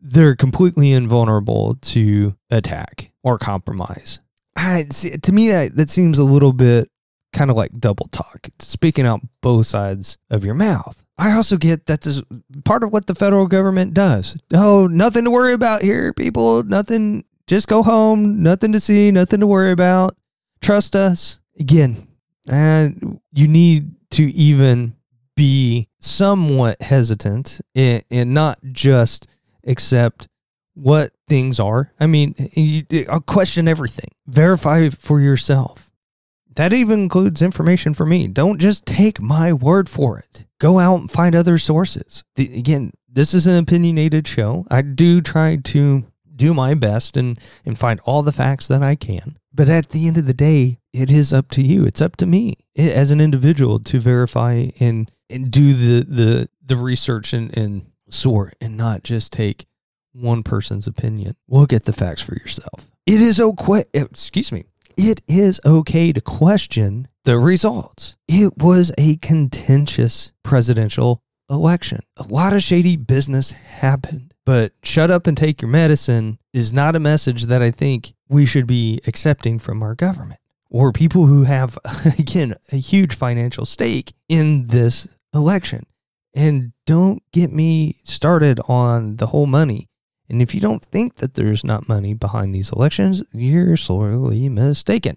they're 0.00 0.36
completely 0.36 0.92
invulnerable 0.92 1.76
to 1.82 2.36
attack 2.50 3.10
or 3.22 3.38
compromise. 3.38 4.20
I, 4.56 4.86
see, 4.90 5.16
to 5.16 5.32
me 5.32 5.48
that, 5.50 5.76
that 5.76 5.90
seems 5.90 6.18
a 6.18 6.24
little 6.24 6.52
bit 6.52 6.90
kind 7.32 7.50
of 7.50 7.56
like 7.56 7.78
double 7.78 8.08
talk 8.08 8.48
speaking 8.58 9.06
out 9.06 9.20
both 9.40 9.66
sides 9.66 10.18
of 10.30 10.44
your 10.44 10.54
mouth. 10.54 11.02
I 11.16 11.32
also 11.32 11.56
get 11.56 11.86
that 11.86 12.00
this 12.00 12.22
part 12.64 12.82
of 12.82 12.92
what 12.92 13.06
the 13.06 13.14
federal 13.14 13.46
government 13.46 13.94
does. 13.94 14.36
Oh 14.52 14.86
nothing 14.86 15.24
to 15.24 15.30
worry 15.30 15.52
about 15.52 15.82
here 15.82 16.12
people. 16.12 16.62
Nothing 16.64 17.24
just 17.46 17.68
go 17.68 17.82
home. 17.82 18.42
Nothing 18.42 18.72
to 18.72 18.80
see 18.80 19.10
nothing 19.10 19.40
to 19.40 19.46
worry 19.46 19.70
about. 19.70 20.16
Trust 20.60 20.96
us. 20.96 21.38
Again 21.58 22.08
and 22.48 23.20
you 23.32 23.48
need 23.48 23.94
to 24.10 24.24
even 24.32 24.94
be 25.36 25.88
somewhat 26.00 26.82
hesitant 26.82 27.60
and, 27.74 28.02
and 28.10 28.34
not 28.34 28.58
just 28.72 29.26
accept 29.66 30.28
what 30.74 31.12
things 31.28 31.60
are. 31.60 31.92
I 32.00 32.06
mean, 32.06 32.34
you, 32.52 32.84
I'll 33.08 33.20
question 33.20 33.68
everything. 33.68 34.10
Verify 34.26 34.88
for 34.90 35.20
yourself. 35.20 35.90
That 36.56 36.72
even 36.72 37.00
includes 37.00 37.42
information 37.42 37.94
for 37.94 38.04
me. 38.04 38.26
Don't 38.26 38.60
just 38.60 38.84
take 38.84 39.20
my 39.20 39.52
word 39.52 39.88
for 39.88 40.18
it. 40.18 40.46
Go 40.58 40.78
out 40.78 41.00
and 41.00 41.10
find 41.10 41.34
other 41.34 41.58
sources. 41.58 42.24
The, 42.34 42.58
again, 42.58 42.92
this 43.08 43.34
is 43.34 43.46
an 43.46 43.56
opinionated 43.56 44.26
show. 44.26 44.66
I 44.70 44.82
do 44.82 45.20
try 45.20 45.56
to 45.56 46.04
do 46.34 46.54
my 46.54 46.74
best 46.74 47.16
and, 47.16 47.38
and 47.64 47.78
find 47.78 48.00
all 48.04 48.22
the 48.22 48.32
facts 48.32 48.66
that 48.68 48.82
I 48.82 48.94
can. 48.94 49.38
But 49.52 49.68
at 49.68 49.90
the 49.90 50.06
end 50.06 50.16
of 50.16 50.26
the 50.26 50.34
day, 50.34 50.78
it 50.92 51.10
is 51.10 51.32
up 51.32 51.50
to 51.52 51.62
you. 51.62 51.84
It's 51.84 52.00
up 52.00 52.16
to 52.16 52.26
me 52.26 52.56
eh, 52.76 52.90
as 52.90 53.10
an 53.10 53.20
individual 53.20 53.78
to 53.80 54.00
verify 54.00 54.70
and, 54.80 55.10
and 55.28 55.50
do 55.50 55.74
the, 55.74 56.04
the, 56.04 56.48
the 56.64 56.76
research 56.76 57.32
and, 57.32 57.56
and 57.56 57.89
sort 58.12 58.54
and 58.60 58.76
not 58.76 59.02
just 59.02 59.32
take 59.32 59.66
one 60.12 60.42
person's 60.42 60.86
opinion. 60.86 61.36
Look 61.48 61.70
we'll 61.70 61.76
at 61.76 61.84
the 61.84 61.92
facts 61.92 62.22
for 62.22 62.34
yourself. 62.34 62.90
It 63.06 63.20
is 63.20 63.40
okay. 63.40 63.84
Eh, 63.94 64.02
excuse 64.02 64.52
me. 64.52 64.64
It 64.96 65.22
is 65.28 65.60
okay 65.64 66.12
to 66.12 66.20
question 66.20 67.08
the 67.24 67.38
results. 67.38 68.16
It 68.28 68.58
was 68.58 68.92
a 68.98 69.16
contentious 69.16 70.32
presidential 70.42 71.22
election. 71.48 72.00
A 72.16 72.24
lot 72.24 72.52
of 72.52 72.62
shady 72.62 72.96
business 72.96 73.52
happened, 73.52 74.34
but 74.44 74.72
shut 74.82 75.10
up 75.10 75.26
and 75.26 75.36
take 75.36 75.62
your 75.62 75.70
medicine 75.70 76.38
is 76.52 76.72
not 76.72 76.96
a 76.96 77.00
message 77.00 77.44
that 77.44 77.62
I 77.62 77.70
think 77.70 78.12
we 78.28 78.46
should 78.46 78.66
be 78.66 79.00
accepting 79.06 79.58
from 79.58 79.82
our 79.82 79.94
government 79.94 80.40
or 80.70 80.92
people 80.92 81.26
who 81.26 81.44
have, 81.44 81.78
again, 82.18 82.54
a 82.72 82.76
huge 82.76 83.14
financial 83.14 83.66
stake 83.66 84.12
in 84.28 84.66
this 84.68 85.08
election. 85.34 85.86
And 86.34 86.72
don't 86.86 87.22
get 87.32 87.52
me 87.52 88.00
started 88.04 88.60
on 88.68 89.16
the 89.16 89.28
whole 89.28 89.46
money. 89.46 89.88
And 90.28 90.40
if 90.40 90.54
you 90.54 90.60
don't 90.60 90.84
think 90.84 91.16
that 91.16 91.34
there's 91.34 91.64
not 91.64 91.88
money 91.88 92.14
behind 92.14 92.54
these 92.54 92.70
elections, 92.70 93.24
you're 93.32 93.76
sorely 93.76 94.48
mistaken. 94.48 95.16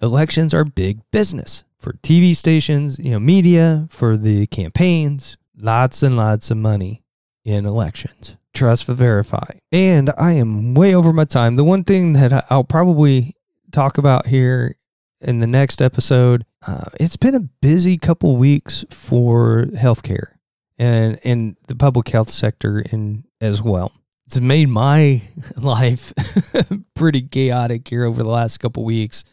Elections 0.00 0.54
are 0.54 0.64
big 0.64 1.00
business 1.10 1.64
for 1.78 1.92
TV 2.02 2.34
stations, 2.34 2.98
you 2.98 3.10
know, 3.10 3.20
media, 3.20 3.86
for 3.90 4.16
the 4.16 4.46
campaigns, 4.46 5.36
lots 5.56 6.02
and 6.02 6.16
lots 6.16 6.50
of 6.50 6.56
money 6.56 7.02
in 7.44 7.66
elections. 7.66 8.36
Trust 8.54 8.84
for 8.84 8.94
verify. 8.94 9.58
And 9.70 10.10
I 10.16 10.32
am 10.32 10.74
way 10.74 10.94
over 10.94 11.12
my 11.12 11.24
time. 11.24 11.56
The 11.56 11.64
one 11.64 11.84
thing 11.84 12.14
that 12.14 12.46
I'll 12.48 12.64
probably 12.64 13.36
talk 13.72 13.98
about 13.98 14.26
here 14.26 14.76
in 15.20 15.40
the 15.40 15.46
next 15.46 15.82
episode, 15.82 16.46
uh, 16.66 16.90
it's 16.98 17.16
been 17.16 17.34
a 17.34 17.40
busy 17.40 17.96
couple 17.96 18.36
weeks 18.36 18.84
for 18.90 19.66
healthcare 19.74 20.34
and 20.78 21.18
and 21.24 21.56
the 21.68 21.74
public 21.74 22.08
health 22.08 22.30
sector 22.30 22.80
in 22.80 23.24
as 23.40 23.62
well 23.62 23.92
it's 24.26 24.40
made 24.40 24.68
my 24.68 25.22
life 25.56 26.12
pretty 26.94 27.22
chaotic 27.22 27.86
here 27.88 28.04
over 28.04 28.22
the 28.22 28.28
last 28.28 28.58
couple 28.58 28.84
weeks. 28.84 29.24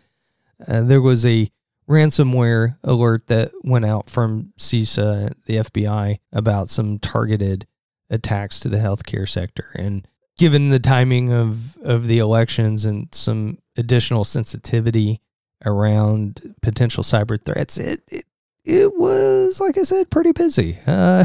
Uh, 0.67 0.81
there 0.81 1.01
was 1.01 1.25
a 1.25 1.49
ransomware 1.89 2.77
alert 2.83 3.27
that 3.27 3.51
went 3.63 3.85
out 3.85 4.09
from 4.09 4.53
CISA, 4.57 5.33
the 5.45 5.57
FBI, 5.57 6.19
about 6.31 6.69
some 6.69 6.99
targeted 6.99 7.65
attacks 8.09 8.59
to 8.59 8.69
the 8.69 8.77
healthcare 8.77 9.27
sector. 9.27 9.71
And 9.75 10.07
given 10.37 10.69
the 10.69 10.79
timing 10.79 11.33
of, 11.33 11.77
of 11.77 12.07
the 12.07 12.19
elections 12.19 12.85
and 12.85 13.13
some 13.13 13.57
additional 13.77 14.23
sensitivity 14.23 15.21
around 15.65 16.55
potential 16.61 17.03
cyber 17.03 17.43
threats, 17.43 17.77
it, 17.77 18.01
it, 18.07 18.25
it 18.63 18.95
was, 18.97 19.59
like 19.59 19.77
I 19.77 19.83
said, 19.83 20.09
pretty 20.09 20.31
busy. 20.31 20.77
Uh, 20.87 21.23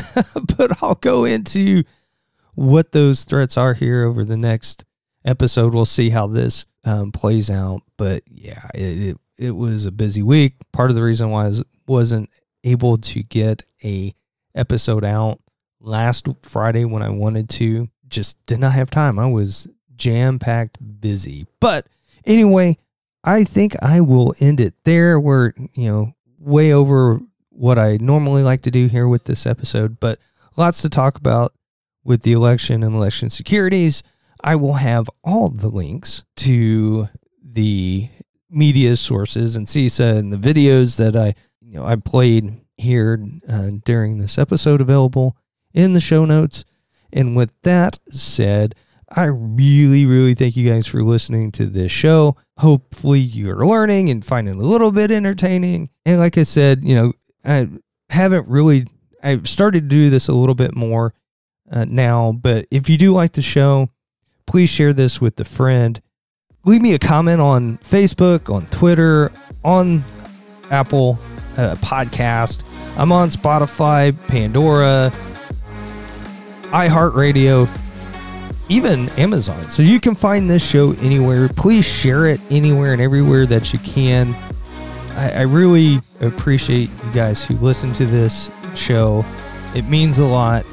but 0.57 0.83
I'll 0.83 0.94
go 0.94 1.25
into 1.25 1.83
what 2.55 2.92
those 2.92 3.25
threats 3.25 3.57
are 3.57 3.75
here 3.75 4.05
over 4.05 4.25
the 4.25 4.37
next 4.37 4.85
episode. 5.25 5.75
We'll 5.75 5.85
see 5.85 6.11
how 6.11 6.27
this 6.27 6.66
um, 6.85 7.12
plays 7.12 7.51
out. 7.51 7.83
But 7.96 8.22
yeah, 8.27 8.66
it, 8.75 9.09
it, 9.09 9.18
it 9.38 9.51
was 9.51 9.87
a 9.87 9.92
busy 9.92 10.22
week. 10.22 10.55
Part 10.72 10.90
of 10.90 10.96
the 10.96 11.03
reason 11.03 11.31
why 11.31 11.46
I 11.46 11.53
wasn't 11.87 12.31
able 12.64 12.99
to 12.99 13.22
get 13.22 13.62
a 13.85 14.14
episode 14.55 15.05
out 15.05 15.40
last 15.81 16.27
Friday 16.42 16.85
when 16.85 17.03
I 17.03 17.11
wanted 17.11 17.49
to, 17.51 17.88
just 18.09 18.44
did 18.46 18.61
not 18.61 18.72
have 18.72 18.90
time. 18.90 19.18
I 19.18 19.27
was 19.27 19.68
jam 19.96 20.38
packed 20.38 20.79
busy. 21.01 21.46
But 21.61 21.87
anyway, 22.25 22.79
I 23.27 23.43
think 23.43 23.75
I 23.83 24.01
will 24.01 24.35
end 24.39 24.61
it 24.61 24.75
there. 24.85 25.19
We're, 25.19 25.53
you 25.75 25.91
know, 25.91 26.12
way 26.39 26.73
over 26.73 27.21
what 27.51 27.79
I 27.79 27.99
normally 28.01 28.45
like 28.45 28.62
to 28.62 28.71
do 28.71 28.87
here 28.87 29.09
with 29.09 29.25
this 29.25 29.47
episode, 29.47 29.99
but 29.99 30.21
lots 30.57 30.81
to 30.83 30.89
talk 30.89 31.19
about 31.19 31.53
with 32.05 32.23
the 32.23 32.33
election 32.33 32.85
and 32.85 32.95
election 32.95 33.29
securities. 33.29 34.05
I 34.45 34.55
will 34.55 34.75
have 34.75 35.11
all 35.25 35.49
the 35.49 35.69
links 35.69 36.23
to 36.37 37.09
the 37.43 38.09
media 38.49 38.95
sources 38.97 39.57
and 39.57 39.67
CISA 39.67 40.19
and 40.19 40.33
the 40.33 40.37
videos 40.37 40.97
that 40.99 41.17
I, 41.17 41.35
you 41.61 41.75
know, 41.75 41.85
I 41.85 41.97
played 41.97 42.61
here 42.77 43.27
uh, 43.49 43.71
during 43.85 44.19
this 44.19 44.39
episode 44.39 44.81
available 44.81 45.37
in 45.75 45.95
the 45.95 46.01
show 46.01 46.25
notes. 46.25 46.65
And 47.12 47.35
with 47.35 47.61
that 47.62 47.99
said, 48.09 48.77
I 49.16 49.24
really, 49.24 50.05
really 50.05 50.35
thank 50.35 50.59
you 50.59 50.68
guys 50.68 50.87
for 50.87 51.02
listening 51.02 51.50
to 51.52 51.64
this 51.64 51.90
show. 51.90 52.37
Hopefully, 52.59 53.18
you're 53.18 53.66
learning 53.66 54.11
and 54.11 54.22
finding 54.22 54.61
a 54.61 54.62
little 54.64 54.92
bit 54.92 55.11
entertaining. 55.11 55.88
And 56.05 56.20
like 56.20 56.37
I 56.37 56.42
said, 56.42 56.85
you 56.85 56.94
know, 56.94 57.12
I 57.42 57.68
haven't 58.11 58.46
really, 58.46 58.87
I've 59.22 59.48
started 59.48 59.85
to 59.85 59.88
do 59.88 60.11
this 60.11 60.29
a 60.29 60.35
little 60.35 60.55
bit 60.55 60.76
more 60.76 61.14
uh, 61.72 61.87
now. 61.87 62.33
But 62.33 62.66
if 62.70 62.90
you 62.90 62.98
do 62.98 63.14
like 63.14 63.33
the 63.33 63.40
show, 63.40 63.88
please 64.46 64.68
share 64.68 64.92
this 64.92 65.18
with 65.18 65.40
a 65.40 65.46
friend. 65.46 65.98
Leave 66.66 66.83
me 66.83 66.92
a 66.92 66.98
comment 66.98 67.40
on 67.40 67.79
Facebook, 67.79 68.55
on 68.55 68.66
Twitter, 68.66 69.33
on 69.64 70.05
Apple 70.70 71.18
uh, 71.57 71.74
Podcast. 71.76 72.64
I'm 72.98 73.12
on 73.12 73.31
Spotify, 73.31 74.14
Pandora, 74.29 75.11
iHeartRadio, 76.64 77.66
even 78.68 79.09
Amazon. 79.11 79.70
So 79.70 79.83
you 79.83 80.00
can 80.00 80.14
find 80.14 80.48
this 80.48 80.64
show 80.66 80.92
anywhere. 81.00 81.48
Please 81.48 81.85
share 81.85 82.26
it 82.26 82.40
anywhere 82.50 82.92
and 82.92 83.02
everywhere 83.02 83.46
that 83.46 83.72
you 83.72 83.79
can. 83.81 84.35
I, 85.11 85.31
I 85.31 85.42
really 85.42 86.00
appreciate 86.20 86.90
you 87.05 87.12
guys 87.12 87.44
who 87.44 87.55
listen 87.55 87.92
to 87.94 88.07
this 88.07 88.50
show. 88.74 89.24
It 89.74 89.86
means 89.88 90.18
a 90.18 90.26
lot. 90.26 90.64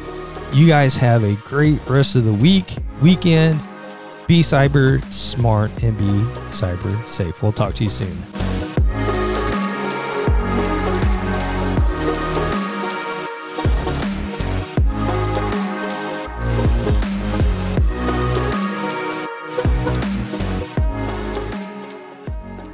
You 0.53 0.67
guys 0.67 0.95
have 0.97 1.23
a 1.23 1.35
great 1.47 1.79
rest 1.87 2.15
of 2.15 2.25
the 2.25 2.33
week, 2.33 2.75
weekend. 3.01 3.59
Be 4.27 4.41
cyber 4.41 5.03
smart 5.11 5.71
and 5.83 5.97
be 5.97 6.05
cyber 6.51 7.09
safe. 7.09 7.41
We'll 7.43 7.51
talk 7.51 7.75
to 7.75 7.83
you 7.83 7.89
soon. 7.89 8.52